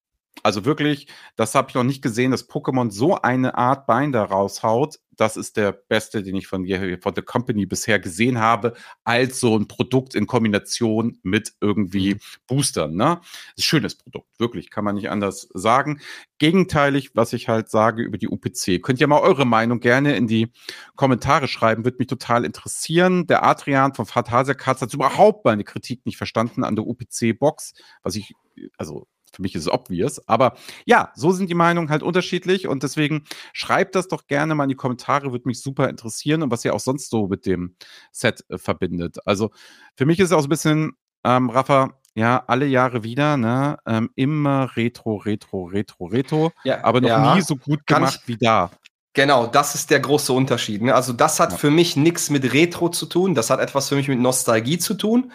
Also 0.42 0.64
wirklich, 0.64 1.06
das 1.36 1.54
habe 1.54 1.68
ich 1.68 1.74
noch 1.74 1.84
nicht 1.84 2.02
gesehen, 2.02 2.30
dass 2.30 2.48
Pokémon 2.48 2.90
so 2.90 3.20
eine 3.20 3.56
Art 3.56 3.86
Binder 3.86 4.24
raushaut. 4.24 4.98
Das 5.14 5.36
ist 5.36 5.56
der 5.56 5.72
beste, 5.72 6.22
den 6.22 6.34
ich 6.34 6.46
von, 6.48 6.66
von 7.00 7.14
der 7.14 7.22
Company 7.22 7.66
bisher 7.66 8.00
gesehen 8.00 8.40
habe, 8.40 8.72
als 9.04 9.38
so 9.38 9.56
ein 9.56 9.68
Produkt 9.68 10.14
in 10.14 10.26
Kombination 10.26 11.18
mit 11.22 11.52
irgendwie 11.60 12.14
mhm. 12.14 12.20
Boostern. 12.48 12.96
Ne? 12.96 13.20
Ist 13.54 13.58
ein 13.58 13.62
schönes 13.62 13.94
Produkt, 13.94 14.40
wirklich, 14.40 14.70
kann 14.70 14.84
man 14.84 14.96
nicht 14.96 15.10
anders 15.10 15.48
sagen. 15.52 16.00
Gegenteilig, 16.38 17.14
was 17.14 17.34
ich 17.34 17.48
halt 17.48 17.68
sage 17.68 18.02
über 18.02 18.18
die 18.18 18.28
UPC. 18.28 18.82
Könnt 18.82 19.00
ihr 19.00 19.06
mal 19.06 19.20
eure 19.20 19.44
Meinung 19.44 19.78
gerne 19.80 20.16
in 20.16 20.26
die 20.26 20.50
Kommentare 20.96 21.46
schreiben, 21.46 21.84
würde 21.84 21.98
mich 21.98 22.08
total 22.08 22.44
interessieren. 22.44 23.26
Der 23.26 23.44
Adrian 23.44 23.94
von 23.94 24.06
Fantasia 24.06 24.54
Cards 24.54 24.80
hat 24.82 24.94
überhaupt 24.94 25.44
meine 25.44 25.62
Kritik 25.62 26.04
nicht 26.06 26.16
verstanden 26.16 26.64
an 26.64 26.74
der 26.74 26.86
UPC-Box, 26.86 27.74
was 28.02 28.16
ich, 28.16 28.32
also 28.76 29.06
für 29.32 29.42
mich 29.42 29.54
ist 29.54 29.62
es 29.62 29.72
obvious. 29.72 30.26
Aber 30.28 30.54
ja, 30.84 31.12
so 31.14 31.32
sind 31.32 31.48
die 31.50 31.54
Meinungen 31.54 31.90
halt 31.90 32.02
unterschiedlich 32.02 32.68
und 32.68 32.82
deswegen 32.82 33.24
schreibt 33.52 33.94
das 33.94 34.08
doch 34.08 34.26
gerne 34.26 34.54
mal 34.54 34.64
in 34.64 34.70
die 34.70 34.76
Kommentare, 34.76 35.32
würde 35.32 35.48
mich 35.48 35.60
super 35.60 35.88
interessieren 35.88 36.42
und 36.42 36.50
was 36.50 36.64
ihr 36.64 36.74
auch 36.74 36.80
sonst 36.80 37.10
so 37.10 37.28
mit 37.28 37.46
dem 37.46 37.76
Set 38.10 38.44
äh, 38.48 38.58
verbindet. 38.58 39.16
Also 39.26 39.50
für 39.96 40.06
mich 40.06 40.18
ist 40.18 40.26
es 40.26 40.32
auch 40.32 40.40
so 40.40 40.46
ein 40.46 40.50
bisschen, 40.50 40.92
ähm, 41.24 41.50
Rafa, 41.50 41.98
ja, 42.14 42.44
alle 42.46 42.66
Jahre 42.66 43.04
wieder, 43.04 43.38
ne? 43.38 43.78
Ähm, 43.86 44.10
immer 44.16 44.76
Retro, 44.76 45.16
Retro, 45.16 45.64
Retro, 45.64 46.04
Retro. 46.06 46.52
Ja, 46.62 46.84
aber 46.84 47.00
noch 47.00 47.08
ja. 47.08 47.34
nie 47.34 47.40
so 47.40 47.56
gut 47.56 47.86
gemacht 47.86 48.20
ich, 48.22 48.28
wie 48.28 48.36
da. 48.36 48.70
Genau, 49.14 49.46
das 49.46 49.74
ist 49.74 49.90
der 49.90 50.00
große 50.00 50.32
Unterschied. 50.32 50.82
Ne? 50.82 50.94
Also 50.94 51.12
das 51.12 51.38
hat 51.38 51.52
ja. 51.52 51.58
für 51.58 51.70
mich 51.70 51.96
nichts 51.96 52.30
mit 52.30 52.52
Retro 52.54 52.88
zu 52.88 53.06
tun, 53.06 53.34
das 53.34 53.50
hat 53.50 53.60
etwas 53.60 53.88
für 53.88 53.94
mich 53.94 54.08
mit 54.08 54.18
Nostalgie 54.18 54.78
zu 54.78 54.94
tun 54.94 55.32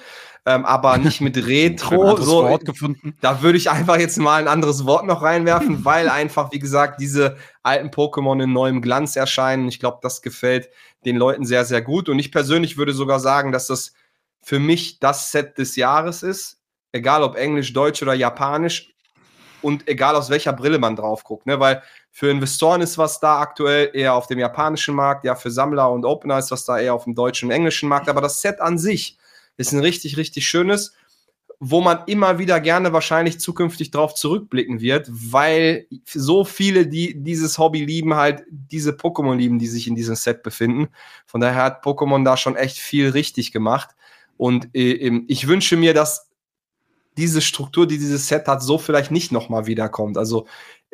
ähm, 0.48 0.66
aber 0.66 0.98
nicht 0.98 1.20
mit 1.20 1.36
Retro. 1.48 2.16
so, 2.16 2.58
gefunden. 2.58 3.18
Da 3.20 3.42
würde 3.42 3.58
ich 3.58 3.70
einfach 3.70 3.98
jetzt 3.98 4.18
mal 4.18 4.42
ein 4.42 4.48
anderes 4.48 4.86
Wort 4.86 5.06
noch 5.06 5.22
reinwerfen, 5.22 5.84
weil 5.86 6.08
einfach, 6.08 6.54
wie 6.54 6.60
gesagt, 6.60 7.02
diese 7.02 7.36
alten 7.64 7.90
Pokémon 7.90 8.42
in 8.42 8.54
neuem 8.54 8.82
Glanz 8.82 9.18
erscheinen. 9.18 9.68
Ich 9.68 9.82
glaube, 9.82 10.00
das 10.02 10.22
gefällt 10.22 10.70
den 11.04 11.18
Leuten 11.18 11.46
sehr, 11.46 11.66
sehr 11.66 11.82
gut. 11.82 12.08
Und 12.08 12.18
ich 12.18 12.32
persönlich 12.32 12.78
würde 12.78 12.94
sogar 12.94 13.20
sagen, 13.20 13.52
dass 13.52 13.68
das 13.68 13.92
für 14.42 14.58
mich 14.58 15.00
das 15.00 15.32
Set 15.32 15.58
des 15.58 15.76
Jahres 15.76 16.24
ist. 16.24 16.62
Egal 16.94 17.24
ob 17.24 17.36
Englisch, 17.36 17.74
Deutsch 17.74 18.02
oder 18.02 18.14
Japanisch. 18.14 18.94
Und 19.62 19.90
egal 19.90 20.16
aus 20.16 20.30
welcher 20.30 20.54
Brille 20.54 20.80
man 20.80 20.96
drauf 20.96 21.26
guckt. 21.26 21.46
Ne? 21.46 21.60
Weil 21.60 21.84
für 22.10 22.30
Investoren 22.30 22.80
ist 22.80 22.98
was 22.98 23.20
da 23.20 23.40
aktuell 23.40 23.92
eher 23.94 24.14
auf 24.14 24.28
dem 24.28 24.40
japanischen 24.40 24.96
Markt. 24.96 25.26
Ja, 25.26 25.36
für 25.36 25.52
Sammler 25.52 25.92
und 25.92 26.06
Opener 26.06 26.40
ist 26.40 26.52
was 26.52 26.64
da 26.64 26.80
eher 26.80 26.94
auf 26.94 27.04
dem 27.04 27.16
deutschen 27.16 27.50
und 27.50 27.52
englischen 27.56 27.90
Markt. 27.90 28.08
Aber 28.08 28.22
das 28.22 28.42
Set 28.42 28.62
an 28.62 28.78
sich 28.78 29.18
ist 29.58 29.74
ein 29.74 29.80
richtig, 29.80 30.18
richtig 30.18 30.48
schönes, 30.48 30.94
wo 31.60 31.82
man 31.82 32.04
immer 32.06 32.38
wieder 32.38 32.60
gerne 32.60 32.94
wahrscheinlich 32.94 33.40
zukünftig 33.40 33.90
drauf 33.90 34.14
zurückblicken 34.14 34.80
wird, 34.80 35.10
weil 35.12 35.88
so 36.06 36.46
viele, 36.46 36.86
die 36.88 37.16
dieses 37.24 37.58
Hobby 37.58 37.84
lieben, 37.84 38.14
halt 38.14 38.44
diese 38.50 38.92
Pokémon 38.92 39.36
lieben, 39.36 39.58
die 39.58 39.68
sich 39.68 39.88
in 39.88 39.96
diesem 39.96 40.16
Set 40.16 40.44
befinden. 40.44 40.90
Von 41.26 41.42
daher 41.42 41.64
hat 41.64 41.84
Pokémon 41.84 42.24
da 42.24 42.38
schon 42.38 42.56
echt 42.56 42.78
viel 42.78 43.10
richtig 43.10 43.52
gemacht. 43.52 43.90
Und 44.38 44.70
äh, 44.76 45.24
ich 45.28 45.48
wünsche 45.48 45.78
mir, 45.78 45.96
dass 45.96 46.30
diese 47.18 47.42
Struktur, 47.42 47.88
die 47.88 47.98
dieses 47.98 48.28
Set 48.28 48.48
hat, 48.48 48.62
so 48.62 48.78
vielleicht 48.78 49.10
nicht 49.10 49.32
nochmal 49.32 49.66
wiederkommt. 49.66 50.20
Also, 50.20 50.46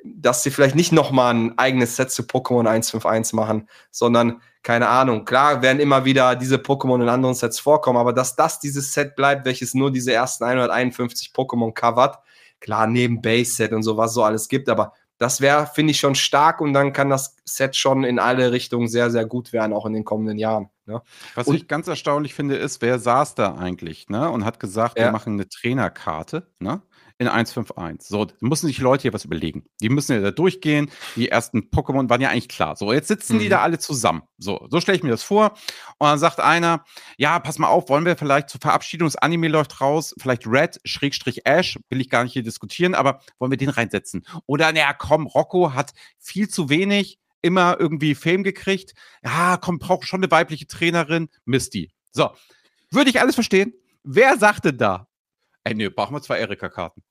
dass 0.04 0.44
sie 0.44 0.52
vielleicht 0.52 0.76
nicht 0.76 0.92
nochmal 0.92 1.34
ein 1.34 1.58
eigenes 1.58 1.96
Set 1.96 2.12
zu 2.12 2.24
Pokémon 2.24 2.68
151 2.68 3.34
machen, 3.34 3.70
sondern 3.89 4.42
keine 4.62 4.88
Ahnung. 4.88 5.26
Klar 5.26 5.62
werden 5.62 5.80
immer 5.80 6.06
wieder 6.06 6.36
diese 6.36 6.58
Pokémon 6.58 7.02
in 7.02 7.10
anderen 7.10 7.36
Sets 7.36 7.60
vorkommen, 7.60 7.98
aber 7.98 8.13
dass 8.13 8.36
das 8.36 8.60
dieses 8.60 8.94
Set 8.94 9.16
bleibt, 9.16 9.46
welches 9.46 9.74
nur 9.74 9.92
diese 9.92 10.13
ersten 10.13 10.44
151 10.44 11.32
Pokémon 11.34 11.74
covert, 11.74 12.20
klar, 12.60 12.88
neben 12.88 13.22
Base-Set 13.22 13.74
und 13.74 13.84
so, 13.84 13.98
was 13.98 14.13
so 14.13 14.24
alles 14.24 14.48
gibt, 14.48 14.70
aber 14.70 14.94
das 15.18 15.42
wäre, 15.42 15.68
finde 15.68 15.92
ich, 15.92 16.00
schon 16.00 16.16
stark 16.16 16.60
und 16.60 16.74
dann 16.74 16.92
kann 16.92 17.10
das 17.10 17.36
Set 17.46 17.76
schon 17.76 18.04
in 18.04 18.20
alle 18.20 18.52
Richtungen 18.52 18.88
sehr, 18.88 19.12
sehr 19.12 19.26
gut 19.26 19.54
werden, 19.54 19.74
auch 19.74 19.86
in 19.86 19.94
den 19.94 20.04
kommenden 20.04 20.38
Jahren. 20.38 20.70
Ne? 20.86 21.02
Was 21.36 21.48
und, 21.48 21.56
ich 21.56 21.68
ganz 21.68 21.88
erstaunlich 21.88 22.34
finde, 22.34 22.56
ist, 22.56 22.82
wer 22.82 23.00
saß 23.00 23.36
da 23.36 23.56
eigentlich 23.56 24.10
ne? 24.10 24.30
und 24.30 24.44
hat 24.44 24.60
gesagt, 24.60 24.98
ja. 24.98 25.06
wir 25.06 25.12
machen 25.12 25.34
eine 25.34 25.48
Trainerkarte. 25.48 26.48
Ne? 26.60 26.82
In 27.17 27.28
1.5.1. 27.28 28.08
So, 28.08 28.28
müssen 28.41 28.67
sich 28.67 28.80
Leute 28.80 29.04
hier 29.04 29.13
was 29.13 29.26
überlegen. 29.26 29.65
Die 29.82 29.89
müssen 29.89 30.13
ja 30.13 30.21
da 30.21 30.32
durchgehen. 30.32 30.89
Die 31.15 31.30
ersten 31.30 31.69
Pokémon 31.69 32.10
waren 32.10 32.21
ja 32.21 32.30
eigentlich 32.30 32.49
klar. 32.49 32.76
So, 32.76 32.91
jetzt 32.91 33.08
sitzen 33.08 33.36
mhm. 33.36 33.39
die 33.39 33.49
da 33.49 33.62
alle 33.62 33.80
zusammen. 33.80 34.23
So, 34.38 34.67
so 34.69 34.82
stelle 34.82 34.97
ich 34.97 35.04
mir 35.04 35.12
das 35.12 35.23
vor. 35.23 35.54
Und 35.99 36.08
dann 36.08 36.19
sagt 36.19 36.39
einer, 36.39 36.84
ja, 37.17 37.39
pass 37.39 37.60
mal 37.60 37.67
auf, 37.67 37.89
wollen 37.89 38.06
wir 38.06 38.17
vielleicht 38.17 38.49
zur 38.49 38.62
Verabschiedung, 38.62 39.08
das 39.08 39.15
Anime 39.15 39.47
läuft 39.47 39.82
raus, 39.82 40.13
vielleicht 40.19 40.47
Red, 40.47 40.80
Schrägstrich 40.84 41.45
Ash, 41.45 41.78
will 41.89 42.02
ich 42.02 42.10
gar 42.10 42.23
nicht 42.23 42.34
hier 42.34 42.43
diskutieren, 42.43 42.95
aber 42.95 43.19
wollen 43.39 43.52
wir 43.52 43.58
den 43.58 43.69
reinsetzen? 43.69 44.26
Oder, 44.45 44.71
naja, 44.71 44.93
komm, 44.93 45.28
Rocco 45.28 45.73
hat 45.73 45.93
viel 46.19 46.49
zu 46.49 46.69
wenig, 46.69 47.19
immer 47.41 47.78
irgendwie 47.80 48.15
Fame 48.15 48.43
gekriegt. 48.43 48.93
Ja, 49.23 49.58
komm, 49.58 49.80
braucht 49.80 50.08
schon 50.08 50.21
eine 50.21 50.32
weibliche 50.32 50.67
Trainerin, 50.67 51.30
Misty. 51.45 51.91
So, 52.12 52.32
würde 52.91 53.10
ich 53.10 53.19
alles 53.19 53.36
verstehen. 53.36 53.73
Wer 54.04 54.38
sagte 54.38 54.73
da, 54.73 55.08
Ey, 55.63 55.73
nee, 55.76 55.89
brauchen 55.89 56.13
wir 56.13 56.21
zwei 56.21 56.39
Erika-Karten. 56.39 57.02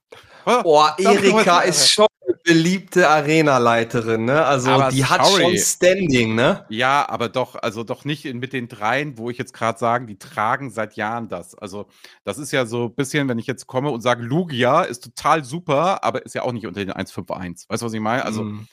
Boah, 0.44 0.94
Erika 0.98 1.60
ist 1.60 1.90
schon 1.90 2.06
eine 2.26 2.36
beliebte 2.44 3.08
Arena-Leiterin, 3.08 4.24
ne? 4.24 4.44
Also 4.44 4.70
aber 4.70 4.90
die 4.90 5.04
hat 5.04 5.26
schon 5.26 5.56
Standing, 5.56 6.34
ne? 6.34 6.66
Ja, 6.68 7.08
aber 7.08 7.28
doch, 7.28 7.54
also 7.54 7.82
doch 7.82 8.04
nicht 8.04 8.24
mit 8.34 8.52
den 8.52 8.68
dreien, 8.68 9.16
wo 9.16 9.30
ich 9.30 9.38
jetzt 9.38 9.54
gerade 9.54 9.78
sagen, 9.78 10.06
die 10.06 10.18
tragen 10.18 10.70
seit 10.70 10.96
Jahren 10.96 11.28
das. 11.28 11.54
Also, 11.54 11.86
das 12.24 12.38
ist 12.38 12.52
ja 12.52 12.66
so 12.66 12.86
ein 12.86 12.94
bisschen, 12.94 13.28
wenn 13.28 13.38
ich 13.38 13.46
jetzt 13.46 13.66
komme 13.66 13.90
und 13.90 14.02
sage, 14.02 14.22
Lugia 14.22 14.82
ist 14.82 15.04
total 15.04 15.44
super, 15.44 16.04
aber 16.04 16.24
ist 16.26 16.34
ja 16.34 16.42
auch 16.42 16.52
nicht 16.52 16.66
unter 16.66 16.80
den 16.80 16.90
151. 16.90 17.68
Weißt 17.70 17.82
du, 17.82 17.86
was 17.86 17.92
ich 17.94 18.00
meine? 18.00 18.24
Also, 18.24 18.44
mm. 18.44 18.68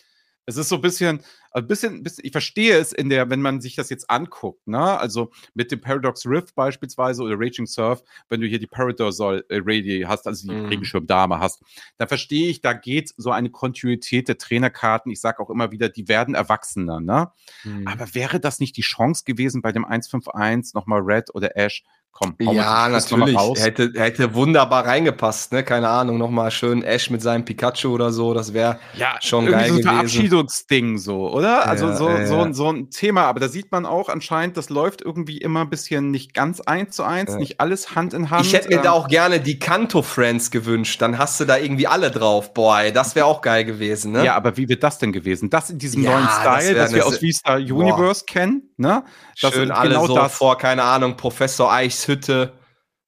Es 0.49 0.57
ist 0.57 0.69
so 0.69 0.75
ein 0.75 0.81
bisschen, 0.81 1.21
ein 1.51 1.67
bisschen, 1.67 2.01
bisschen, 2.01 2.25
ich 2.25 2.31
verstehe 2.31 2.77
es 2.77 2.91
in 2.91 3.09
der, 3.09 3.29
wenn 3.29 3.41
man 3.41 3.61
sich 3.61 3.75
das 3.75 3.89
jetzt 3.91 4.09
anguckt, 4.09 4.67
ne? 4.67 4.99
Also 4.99 5.31
mit 5.53 5.71
dem 5.71 5.79
Paradox 5.79 6.25
Rift 6.25 6.55
beispielsweise 6.55 7.21
oder 7.21 7.35
Raging 7.37 7.67
Surf, 7.67 8.03
wenn 8.29 8.41
du 8.41 8.47
hier 8.47 8.57
die 8.57 8.67
Paradosol 8.67 9.45
äh, 9.49 9.61
Radi 9.63 10.05
hast, 10.07 10.25
also 10.25 10.47
die 10.47 10.55
mm. 10.55 10.65
Regenschirmdame 10.65 11.39
hast, 11.39 11.61
dann 11.97 12.07
verstehe 12.07 12.49
ich, 12.49 12.61
da 12.61 12.73
geht 12.73 13.13
so 13.15 13.29
eine 13.29 13.51
Kontinuität 13.51 14.27
der 14.27 14.39
Trainerkarten. 14.39 15.11
Ich 15.11 15.21
sage 15.21 15.39
auch 15.39 15.51
immer 15.51 15.71
wieder, 15.71 15.87
die 15.87 16.07
werden 16.07 16.33
erwachsener, 16.33 16.99
ne? 16.99 17.31
Mm. 17.63 17.87
Aber 17.87 18.13
wäre 18.15 18.39
das 18.39 18.59
nicht 18.59 18.75
die 18.75 18.81
Chance 18.81 19.23
gewesen, 19.25 19.61
bei 19.61 19.71
dem 19.71 19.85
151 19.85 20.73
nochmal 20.73 21.01
Red 21.01 21.33
oder 21.35 21.55
Ash 21.55 21.83
Komm, 22.11 22.35
ja, 22.39 22.89
natürlich. 22.89 23.37
Hätte, 23.55 23.93
hätte 23.95 24.33
wunderbar 24.33 24.85
reingepasst, 24.85 25.53
ne? 25.53 25.63
Keine 25.63 25.87
Ahnung, 25.87 26.17
nochmal 26.17 26.51
schön 26.51 26.83
Ash 26.83 27.09
mit 27.09 27.21
seinem 27.21 27.45
Pikachu 27.45 27.93
oder 27.93 28.11
so, 28.11 28.33
das 28.33 28.53
wäre 28.53 28.77
ja, 28.97 29.15
schon 29.21 29.45
geil 29.45 29.53
so 29.53 29.57
ein 29.57 29.69
gewesen. 29.69 29.83
Verabschiedungsding 29.83 30.97
so, 30.97 31.31
oder? 31.31 31.65
Also 31.65 31.87
ja, 31.87 31.95
so, 31.95 32.09
ja, 32.09 32.25
so, 32.25 32.51
so 32.51 32.69
ein 32.73 32.89
Thema, 32.89 33.21
aber 33.23 33.39
da 33.39 33.47
sieht 33.47 33.71
man 33.71 33.85
auch 33.85 34.09
anscheinend, 34.09 34.57
das 34.57 34.69
läuft 34.69 35.01
irgendwie 35.01 35.37
immer 35.37 35.61
ein 35.61 35.69
bisschen 35.69 36.11
nicht 36.11 36.33
ganz 36.33 36.59
eins 36.59 36.93
zu 36.93 37.03
eins, 37.03 37.35
nicht 37.35 37.61
alles 37.61 37.95
Hand 37.95 38.13
in 38.13 38.29
Hand. 38.29 38.45
Ich 38.45 38.51
hätte 38.51 38.67
mir 38.67 38.77
ähm, 38.77 38.83
da 38.83 38.91
auch 38.91 39.07
gerne 39.07 39.39
die 39.39 39.57
Kanto 39.57 40.01
Friends 40.01 40.51
gewünscht, 40.51 41.01
dann 41.01 41.17
hast 41.17 41.39
du 41.39 41.45
da 41.45 41.57
irgendwie 41.57 41.87
alle 41.87 42.11
drauf. 42.11 42.53
Boah, 42.53 42.81
ey, 42.81 42.91
das 42.91 43.15
wäre 43.15 43.27
auch 43.27 43.39
geil 43.39 43.63
gewesen, 43.63 44.11
ne? 44.11 44.25
Ja, 44.25 44.35
aber 44.35 44.57
wie 44.57 44.67
wird 44.67 44.83
das 44.83 44.97
denn 44.97 45.13
gewesen? 45.13 45.49
Das 45.49 45.69
in 45.69 45.77
diesem 45.77 46.03
neuen 46.03 46.27
Style, 46.27 46.75
das, 46.75 46.87
das 46.87 46.95
wir 46.95 47.07
aus 47.07 47.21
Vista 47.21 47.55
Universe 47.55 48.25
boah. 48.27 48.33
kennen, 48.33 48.63
ne? 48.75 49.05
Das 49.41 49.53
Schön 49.53 49.71
alle 49.71 49.91
genau 49.91 50.05
so 50.05 50.15
das 50.15 50.33
vor, 50.35 50.57
keine 50.57 50.83
Ahnung, 50.83 51.15
Professor 51.15 51.71
Eichs 51.71 51.98
Hütte 52.07 52.53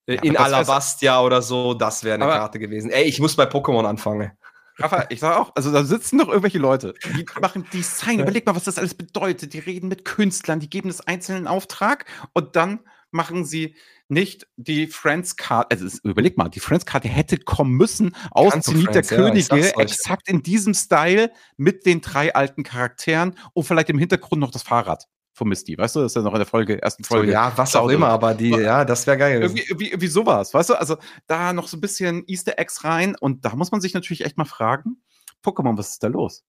äh, 0.05 0.15
ja, 0.15 0.21
in 0.23 0.37
Alabastia 0.37 1.21
oder 1.21 1.41
so, 1.41 1.73
das 1.73 2.03
wäre 2.03 2.15
eine 2.15 2.25
Karte 2.25 2.59
gewesen. 2.59 2.91
Ey, 2.91 3.03
ich 3.03 3.19
muss 3.19 3.35
bei 3.35 3.45
Pokémon 3.45 3.85
anfangen. 3.85 4.31
Rafa, 4.77 5.05
ich 5.09 5.19
sag 5.19 5.37
auch, 5.37 5.51
also 5.55 5.71
da 5.71 5.83
sitzen 5.83 6.17
doch 6.17 6.27
irgendwelche 6.27 6.57
Leute, 6.57 6.93
die 7.15 7.25
machen 7.41 7.65
Design. 7.71 8.19
Überleg 8.19 8.45
mal, 8.45 8.55
was 8.55 8.63
das 8.63 8.77
alles 8.77 8.95
bedeutet. 8.95 9.53
Die 9.53 9.59
reden 9.59 9.87
mit 9.87 10.05
Künstlern, 10.05 10.59
die 10.59 10.69
geben 10.69 10.89
das 10.89 11.01
einzelnen 11.01 11.47
Auftrag 11.47 12.05
und 12.33 12.55
dann 12.55 12.79
machen 13.11 13.45
sie 13.45 13.75
nicht 14.07 14.47
die 14.55 14.87
Friends-Karte, 14.87 15.75
also 15.75 15.97
überleg 16.03 16.37
mal, 16.37 16.49
die 16.49 16.59
Friends-Karte 16.59 17.07
hätte 17.07 17.37
kommen 17.37 17.73
müssen 17.73 18.15
aus 18.31 18.59
Zenit 18.61 18.95
der 18.95 19.03
Könige, 19.03 19.57
ja, 19.57 19.79
exakt 19.79 20.27
in 20.27 20.43
diesem 20.43 20.73
Style 20.73 21.31
mit 21.57 21.85
den 21.85 22.01
drei 22.01 22.33
alten 22.33 22.63
Charakteren 22.63 23.37
und 23.53 23.63
vielleicht 23.63 23.89
im 23.89 23.99
Hintergrund 23.99 24.41
noch 24.41 24.51
das 24.51 24.63
Fahrrad 24.63 25.07
von 25.41 25.49
Misty, 25.49 25.75
weißt 25.75 25.95
du? 25.95 26.01
Das 26.01 26.11
ist 26.11 26.15
ja 26.15 26.21
noch 26.21 26.33
in 26.33 26.39
der 26.39 26.45
Folge, 26.45 26.79
ersten 26.79 27.03
Folge. 27.03 27.29
So, 27.29 27.33
ja, 27.33 27.51
was 27.55 27.75
auch 27.75 27.89
immer, 27.89 28.09
aber 28.09 28.35
die, 28.35 28.51
ja, 28.51 28.85
das 28.85 29.07
wäre 29.07 29.17
geil. 29.17 29.41
Irgendwie, 29.41 29.63
irgendwie, 29.67 29.87
irgendwie 29.87 30.07
sowas, 30.07 30.53
weißt 30.53 30.69
du? 30.69 30.73
Also 30.75 30.97
da 31.25 31.51
noch 31.51 31.67
so 31.67 31.77
ein 31.77 31.81
bisschen 31.81 32.23
Easter 32.27 32.59
Eggs 32.59 32.83
rein 32.83 33.15
und 33.19 33.43
da 33.43 33.55
muss 33.55 33.71
man 33.71 33.81
sich 33.81 33.95
natürlich 33.95 34.23
echt 34.23 34.37
mal 34.37 34.45
fragen, 34.45 35.01
Pokémon, 35.43 35.75
was 35.79 35.93
ist 35.93 36.03
da 36.03 36.09
los? 36.09 36.43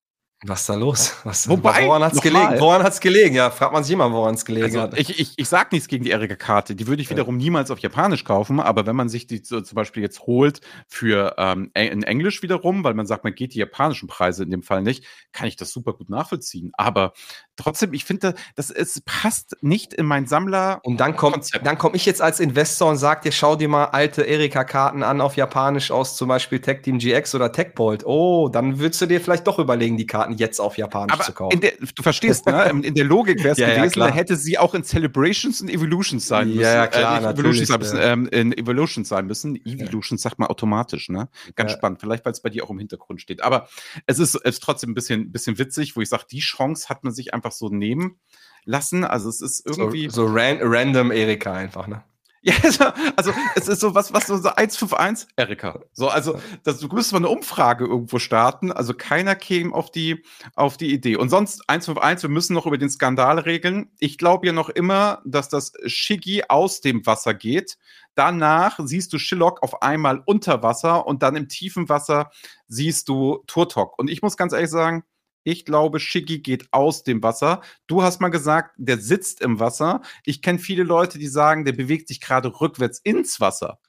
Was 0.45 0.61
ist 0.61 0.69
da 0.69 0.75
los? 0.75 1.15
Was, 1.23 1.47
Wobei, 1.47 1.87
woran 1.87 2.03
hat 2.03 2.13
es 2.13 2.21
gelegen? 2.21 2.59
Woran 2.59 2.83
hat's 2.83 2.99
gelegen? 2.99 3.35
Ja, 3.35 3.49
fragt 3.49 3.71
man 3.71 3.83
sich 3.83 3.93
immer, 3.93 4.11
woran 4.11 4.35
es 4.35 4.43
gelegen 4.43 4.65
also, 4.65 4.81
hat. 4.81 4.99
Ich, 4.99 5.19
ich, 5.19 5.33
ich 5.37 5.47
sag 5.47 5.71
nichts 5.71 5.87
gegen 5.87 6.03
die 6.03 6.11
Erika-Karte. 6.11 6.75
Die 6.75 6.85
würde 6.87 7.01
ich 7.01 7.09
wiederum 7.09 7.39
ja. 7.39 7.45
niemals 7.45 7.71
auf 7.71 7.79
Japanisch 7.79 8.25
kaufen, 8.25 8.59
aber 8.59 8.85
wenn 8.85 8.95
man 8.95 9.07
sich 9.07 9.25
die 9.25 9.41
so, 9.43 9.61
zum 9.61 9.75
Beispiel 9.75 10.03
jetzt 10.03 10.21
holt 10.21 10.59
für 10.87 11.35
ähm, 11.37 11.71
in 11.73 12.03
Englisch 12.03 12.43
wiederum, 12.43 12.83
weil 12.83 12.93
man 12.93 13.05
sagt, 13.05 13.23
man 13.23 13.33
geht 13.33 13.53
die 13.53 13.59
japanischen 13.59 14.07
Preise 14.07 14.43
in 14.43 14.51
dem 14.51 14.63
Fall 14.63 14.81
nicht, 14.81 15.05
kann 15.31 15.47
ich 15.47 15.55
das 15.55 15.71
super 15.71 15.93
gut 15.93 16.09
nachvollziehen. 16.09 16.71
Aber 16.73 17.13
trotzdem, 17.55 17.93
ich 17.93 18.03
finde, 18.03 18.33
das 18.55 18.69
es 18.69 19.01
passt 19.05 19.55
nicht 19.61 19.93
in 19.93 20.05
mein 20.05 20.27
Sammler. 20.27 20.81
Und 20.83 20.99
dann 20.99 21.15
kommt, 21.15 21.51
dann 21.63 21.77
komme 21.77 21.95
ich 21.95 22.05
jetzt 22.05 22.21
als 22.21 22.41
Investor 22.41 22.89
und 22.89 22.97
sage 22.97 23.21
dir, 23.21 23.31
schau 23.31 23.55
dir 23.55 23.69
mal 23.69 23.85
alte 23.85 24.23
Erika-Karten 24.23 25.03
an 25.03 25.21
auf 25.21 25.37
Japanisch 25.37 25.91
aus, 25.91 26.17
zum 26.17 26.27
Beispiel 26.27 26.59
Tech 26.59 26.81
Team 26.81 26.97
GX 26.97 27.33
oder 27.35 27.51
Techbolt. 27.51 28.05
Oh, 28.05 28.49
dann 28.49 28.79
würdest 28.79 29.01
du 29.01 29.05
dir 29.05 29.21
vielleicht 29.21 29.47
doch 29.47 29.59
überlegen, 29.59 29.97
die 29.97 30.07
Karten 30.07 30.32
jetzt 30.33 30.59
auf 30.59 30.77
Japanisch 30.77 31.13
Aber 31.13 31.23
zu 31.23 31.33
kaufen. 31.33 31.61
Der, 31.61 31.73
du 31.95 32.03
verstehst, 32.03 32.45
ne? 32.45 32.69
In 32.83 32.95
der 32.95 33.05
Logik 33.05 33.43
wäre 33.43 33.53
es 33.53 33.57
ja, 33.57 33.75
gewesen, 33.75 33.99
ja, 33.99 34.05
dann 34.05 34.13
hätte 34.13 34.35
sie 34.35 34.57
auch 34.57 34.73
in 34.73 34.83
Celebrations 34.83 35.61
und 35.61 35.69
Evolutions 35.69 36.27
sein 36.27 36.47
müssen. 36.49 36.61
Ja, 36.61 36.73
ja 36.73 36.87
klar, 36.87 37.23
äh, 37.23 37.33
Evolutions 37.33 37.67
sein 37.67 37.79
müssen, 37.79 37.99
ähm, 38.01 38.27
in 38.27 38.57
Evolutions 38.57 39.09
sein 39.09 39.25
müssen. 39.25 39.55
Evolutions 39.65 40.21
sagt 40.21 40.39
man 40.39 40.49
automatisch, 40.49 41.09
ne? 41.09 41.29
Ganz 41.55 41.71
spannend. 41.71 41.99
Vielleicht, 41.99 42.25
weil 42.25 42.33
es 42.33 42.41
bei 42.41 42.49
dir 42.49 42.63
auch 42.63 42.69
im 42.69 42.79
Hintergrund 42.79 43.21
steht. 43.21 43.43
Aber 43.43 43.67
es 44.05 44.19
ist, 44.19 44.35
es 44.35 44.41
ist 44.41 44.63
trotzdem 44.63 44.91
ein 44.91 44.93
bisschen, 44.93 45.31
bisschen 45.31 45.57
witzig, 45.57 45.95
wo 45.95 46.01
ich 46.01 46.09
sage, 46.09 46.25
die 46.29 46.39
Chance 46.39 46.89
hat 46.89 47.03
man 47.03 47.13
sich 47.13 47.33
einfach 47.33 47.51
so 47.51 47.69
nehmen 47.69 48.19
lassen. 48.65 49.03
Also 49.03 49.29
es 49.29 49.41
ist 49.41 49.65
irgendwie. 49.65 50.09
So, 50.09 50.27
so 50.27 50.33
ran 50.33 50.57
random 50.61 51.11
Erika 51.11 51.53
einfach, 51.53 51.87
ne? 51.87 52.03
Ja, 52.45 52.55
also, 52.61 52.83
also 53.15 53.33
es 53.55 53.69
ist 53.69 53.79
so 53.79 53.95
was, 53.95 54.13
was 54.13 54.27
so, 54.27 54.35
so 54.35 54.49
151, 54.49 55.29
Erika. 55.37 55.79
So, 55.93 56.09
also 56.09 56.37
das, 56.63 56.79
du 56.79 56.87
müsstest 56.87 57.13
mal 57.13 57.19
eine 57.19 57.29
Umfrage 57.29 57.85
irgendwo 57.85 58.19
starten. 58.19 58.69
Also 58.69 58.93
keiner 58.93 59.35
käme 59.35 59.73
auf 59.73 59.91
die, 59.91 60.25
auf 60.53 60.75
die 60.75 60.91
Idee. 60.91 61.15
Und 61.15 61.29
sonst 61.29 61.63
151, 61.69 62.23
wir 62.23 62.29
müssen 62.29 62.53
noch 62.53 62.65
über 62.65 62.77
den 62.77 62.89
Skandal 62.89 63.39
regeln. 63.39 63.91
Ich 63.97 64.17
glaube 64.17 64.45
ja 64.45 64.51
noch 64.51 64.67
immer, 64.67 65.21
dass 65.23 65.47
das 65.47 65.71
Shiggy 65.85 66.43
aus 66.49 66.81
dem 66.81 67.05
Wasser 67.05 67.33
geht. 67.33 67.77
Danach 68.13 68.77
siehst 68.83 69.13
du 69.13 69.19
Shillock 69.19 69.63
auf 69.63 69.81
einmal 69.81 70.21
unter 70.25 70.61
Wasser 70.61 71.07
und 71.07 71.23
dann 71.23 71.37
im 71.37 71.47
tiefen 71.47 71.87
Wasser 71.87 72.29
siehst 72.67 73.07
du 73.07 73.41
Turtok. 73.47 73.97
Und 73.97 74.09
ich 74.09 74.21
muss 74.21 74.35
ganz 74.35 74.51
ehrlich 74.51 74.69
sagen, 74.69 75.05
ich 75.43 75.65
glaube, 75.65 75.99
Shiggy 75.99 76.39
geht 76.39 76.67
aus 76.71 77.03
dem 77.03 77.21
Wasser. 77.21 77.61
Du 77.87 78.03
hast 78.03 78.21
mal 78.21 78.29
gesagt, 78.29 78.75
der 78.77 78.97
sitzt 78.97 79.41
im 79.41 79.59
Wasser. 79.59 80.01
Ich 80.25 80.41
kenne 80.41 80.59
viele 80.59 80.83
Leute, 80.83 81.19
die 81.19 81.27
sagen, 81.27 81.65
der 81.65 81.73
bewegt 81.73 82.07
sich 82.07 82.21
gerade 82.21 82.49
rückwärts 82.61 82.99
ins 83.03 83.39
Wasser. 83.39 83.79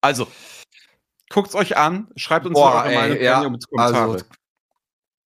Also, 0.00 0.26
guckt 1.30 1.48
es 1.48 1.54
euch 1.54 1.76
an, 1.76 2.08
schreibt 2.16 2.46
uns 2.46 2.54
Boah, 2.54 2.84
eure 2.84 2.94
Meinung 2.94 3.20
ja, 3.20 3.42
Kommentare. 3.42 4.12
Also, 4.12 4.24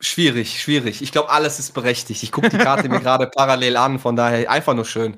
schwierig, 0.01 0.61
schwierig. 0.61 1.03
Ich 1.03 1.13
glaube, 1.13 1.31
alles 1.31 1.59
ist 1.59 1.73
berechtigt. 1.73 2.23
Ich 2.23 2.33
gucke 2.33 2.49
die 2.49 2.59
Karte 2.59 2.89
mir 2.89 3.01
gerade 3.01 3.27
parallel 3.27 3.77
an, 3.77 3.99
von 3.99 4.17
daher 4.17 4.51
einfach 4.51 4.75
nur 4.75 4.85
schön. 4.85 5.17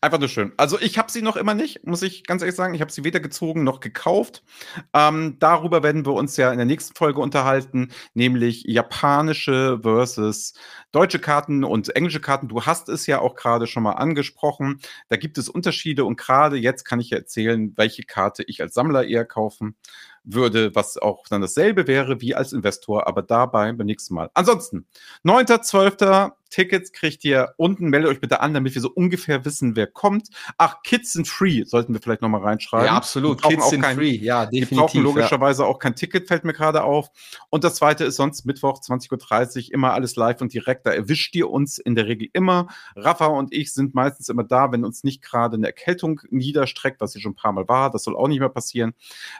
Einfach 0.00 0.18
nur 0.18 0.28
schön. 0.28 0.52
Also 0.56 0.78
ich 0.80 0.98
habe 0.98 1.10
sie 1.10 1.22
noch 1.22 1.36
immer 1.36 1.54
nicht, 1.54 1.86
muss 1.86 2.02
ich 2.02 2.24
ganz 2.24 2.42
ehrlich 2.42 2.56
sagen. 2.56 2.74
Ich 2.74 2.80
habe 2.80 2.92
sie 2.92 3.04
weder 3.04 3.20
gezogen 3.20 3.64
noch 3.64 3.80
gekauft. 3.80 4.42
Ähm, 4.92 5.36
darüber 5.40 5.82
werden 5.82 6.06
wir 6.06 6.12
uns 6.12 6.36
ja 6.36 6.50
in 6.50 6.58
der 6.58 6.66
nächsten 6.66 6.94
Folge 6.94 7.20
unterhalten, 7.20 7.90
nämlich 8.14 8.64
japanische 8.66 9.80
versus 9.82 10.54
deutsche 10.92 11.18
Karten 11.18 11.64
und 11.64 11.94
englische 11.96 12.20
Karten. 12.20 12.48
Du 12.48 12.62
hast 12.62 12.88
es 12.88 13.06
ja 13.06 13.20
auch 13.20 13.34
gerade 13.34 13.66
schon 13.66 13.82
mal 13.82 13.92
angesprochen. 13.92 14.80
Da 15.08 15.16
gibt 15.16 15.38
es 15.38 15.48
Unterschiede 15.48 16.04
und 16.04 16.16
gerade 16.16 16.56
jetzt 16.56 16.84
kann 16.84 17.00
ich 17.00 17.10
ja 17.10 17.18
erzählen, 17.18 17.72
welche 17.76 18.04
Karte 18.04 18.42
ich 18.46 18.62
als 18.62 18.74
Sammler 18.74 19.04
eher 19.06 19.24
kaufen 19.24 19.76
würde, 20.24 20.74
was 20.74 20.96
auch 20.96 21.28
dann 21.28 21.42
dasselbe 21.42 21.86
wäre 21.86 22.20
wie 22.20 22.34
als 22.34 22.52
Investor, 22.52 23.06
aber 23.06 23.22
dabei 23.22 23.72
beim 23.72 23.86
nächsten 23.86 24.14
Mal. 24.14 24.30
Ansonsten, 24.34 24.86
9.12. 25.24 26.32
Tickets 26.54 26.92
kriegt 26.92 27.24
ihr 27.24 27.52
unten. 27.56 27.88
Meldet 27.88 28.08
euch 28.08 28.20
bitte 28.20 28.38
an, 28.38 28.54
damit 28.54 28.76
wir 28.76 28.80
so 28.80 28.88
ungefähr 28.88 29.44
wissen, 29.44 29.74
wer 29.74 29.88
kommt. 29.88 30.28
Ach, 30.56 30.84
Kids 30.84 31.12
sind 31.12 31.26
free, 31.26 31.64
sollten 31.64 31.92
wir 31.92 32.00
vielleicht 32.00 32.22
nochmal 32.22 32.42
reinschreiben. 32.42 32.86
Ja, 32.86 32.92
absolut. 32.92 33.42
Kids 33.42 33.70
sind 33.70 33.80
kein, 33.80 33.96
free, 33.96 34.14
ja, 34.14 34.46
definitiv. 34.46 34.68
Die 34.68 34.74
brauchen 34.76 35.02
logischerweise 35.02 35.62
ja. 35.62 35.68
auch 35.68 35.80
kein 35.80 35.96
Ticket, 35.96 36.28
fällt 36.28 36.44
mir 36.44 36.52
gerade 36.52 36.84
auf. 36.84 37.10
Und 37.50 37.64
das 37.64 37.74
zweite 37.74 38.04
ist 38.04 38.14
sonst 38.14 38.46
Mittwoch, 38.46 38.78
20.30 38.80 39.66
Uhr, 39.66 39.74
immer 39.74 39.94
alles 39.94 40.14
live 40.14 40.40
und 40.42 40.54
direkt. 40.54 40.86
Da 40.86 40.92
erwischt 40.92 41.34
ihr 41.34 41.50
uns 41.50 41.78
in 41.78 41.96
der 41.96 42.06
Regel 42.06 42.28
immer. 42.32 42.68
Rafa 42.94 43.26
und 43.26 43.52
ich 43.52 43.74
sind 43.74 43.96
meistens 43.96 44.28
immer 44.28 44.44
da, 44.44 44.70
wenn 44.70 44.84
uns 44.84 45.02
nicht 45.02 45.22
gerade 45.22 45.56
eine 45.56 45.66
Erkältung 45.66 46.20
niederstreckt, 46.30 47.00
was 47.00 47.14
hier 47.14 47.20
schon 47.20 47.32
ein 47.32 47.36
paar 47.36 47.52
Mal 47.52 47.66
war. 47.66 47.90
Das 47.90 48.04
soll 48.04 48.14
auch 48.14 48.28
nicht 48.28 48.38
mehr 48.38 48.48
passieren. 48.48 48.94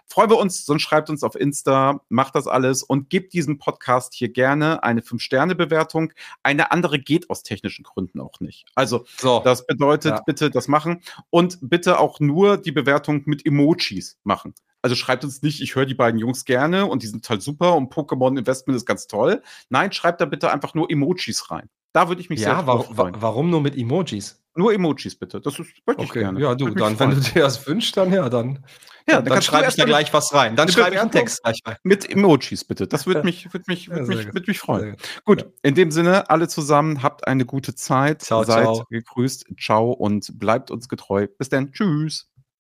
Freuen 0.09 0.31
wir 0.31 0.39
uns, 0.39 0.67
sonst 0.67 0.83
schreibt 0.83 1.11
uns 1.11 1.23
auf 1.23 1.37
Insta, 1.37 2.01
macht 2.09 2.35
das 2.35 2.49
alles 2.49 2.83
und 2.83 3.09
gebt 3.09 3.35
diesem 3.35 3.59
Podcast 3.59 4.15
hier 4.15 4.31
gerne 4.31 4.83
eine 4.83 5.01
5-Sterne-Bewertung. 5.01 6.13
Eine 6.43 6.73
andere 6.73 7.04
geht 7.05 7.31
aus 7.31 7.43
technischen 7.43 7.83
Gründen 7.85 8.21
auch 8.21 8.41
nicht. 8.41 8.65
Also, 8.75 9.05
So. 9.19 9.41
das 9.45 9.67
bedeutet, 9.67 10.13
Ja. 10.13 10.23
bitte 10.25 10.51
das 10.51 10.69
machen 10.69 11.03
und 11.31 11.59
bitte 11.63 11.99
auch 11.99 12.21
nur 12.21 12.57
die 12.57 12.73
Bewertung 12.73 13.23
mit 13.27 13.45
Emojis 13.47 14.19
machen. 14.25 14.55
Also 14.85 14.97
schreibt 14.97 15.25
uns 15.25 15.41
nicht, 15.41 15.63
ich 15.63 15.75
höre 15.77 15.87
die 15.87 15.95
beiden 15.95 16.21
Jungs 16.21 16.45
gerne 16.45 16.85
und 16.85 17.03
die 17.03 17.07
sind 17.07 17.27
halt 17.31 17.41
super 17.41 17.75
und 17.75 17.91
Pokémon 17.91 18.39
Investment 18.39 18.77
ist 18.77 18.85
ganz 18.85 19.07
toll. 19.07 19.41
Nein, 19.71 19.93
schreibt 19.93 20.21
da 20.21 20.27
bitte 20.27 20.53
einfach 20.53 20.75
nur 20.75 20.91
Emojis 20.91 21.51
rein. 21.51 21.71
Da 21.95 22.09
würde 22.09 22.21
ich 22.21 22.29
mich 22.29 22.41
Ja, 22.41 22.57
sehr 22.57 22.67
wa 22.67 22.81
freuen. 22.83 23.15
warum 23.19 23.49
nur 23.49 23.63
mit 23.63 23.79
Emojis? 23.79 24.43
Nur 24.55 24.75
Emojis 24.75 25.17
bitte. 25.17 25.41
Das 25.41 25.59
ist 25.59 25.71
wirklich 25.87 26.13
gerne. 26.13 26.39
ja, 26.39 26.55
du, 26.55 26.69
dann, 26.75 27.01
wenn 27.01 27.11
du 27.13 27.17
dir 27.21 27.45
das 27.45 27.67
wünschst, 27.67 27.97
dann 27.97 28.13
ja, 28.13 28.29
dann, 28.29 28.63
ja, 29.09 29.15
dann, 29.17 29.25
dann, 29.25 29.33
dann 29.35 29.43
schreibe 29.43 29.69
ich 29.71 29.75
da 29.77 29.85
gleich 29.87 30.13
was 30.13 30.35
rein. 30.35 30.55
Dann 30.55 30.69
schreibe 30.69 30.97
ich 30.97 31.01
einen? 31.01 31.11
Text 31.11 31.43
gleich 31.43 31.61
rein. 31.65 31.77
mit 31.83 32.11
Emojis 32.11 32.65
bitte. 32.65 32.87
Das 32.87 33.07
würde 33.07 33.23
mich, 33.25 33.51
würde 33.55 33.65
mich, 33.69 33.87
Ja, 33.87 33.93
würde 33.95 34.05
sehr 34.07 34.17
mich, 34.17 34.25
gut. 34.27 34.35
würde 34.35 34.51
mich 34.51 34.59
freuen. 34.59 34.97
Gut. 35.25 35.45
Gut, 35.45 35.53
in 35.63 35.75
dem 35.75 35.91
Sinne, 35.91 36.29
alle 36.29 36.47
zusammen, 36.47 37.03
habt 37.03 37.27
eine 37.27 37.47
gute 37.47 37.75
Zeit. 37.75 38.21
Ciao, 38.21 38.45
Seid 38.45 38.65
ciao. 38.65 38.85
gegrüßt. 38.91 39.47
Ciao 39.59 39.91
und 39.93 40.39
bleibt 40.39 40.71
uns 40.71 40.91
getreu. 40.91 41.27
Bis 41.39 41.49
dann. 41.49 41.73
Tschüss. 41.73 42.34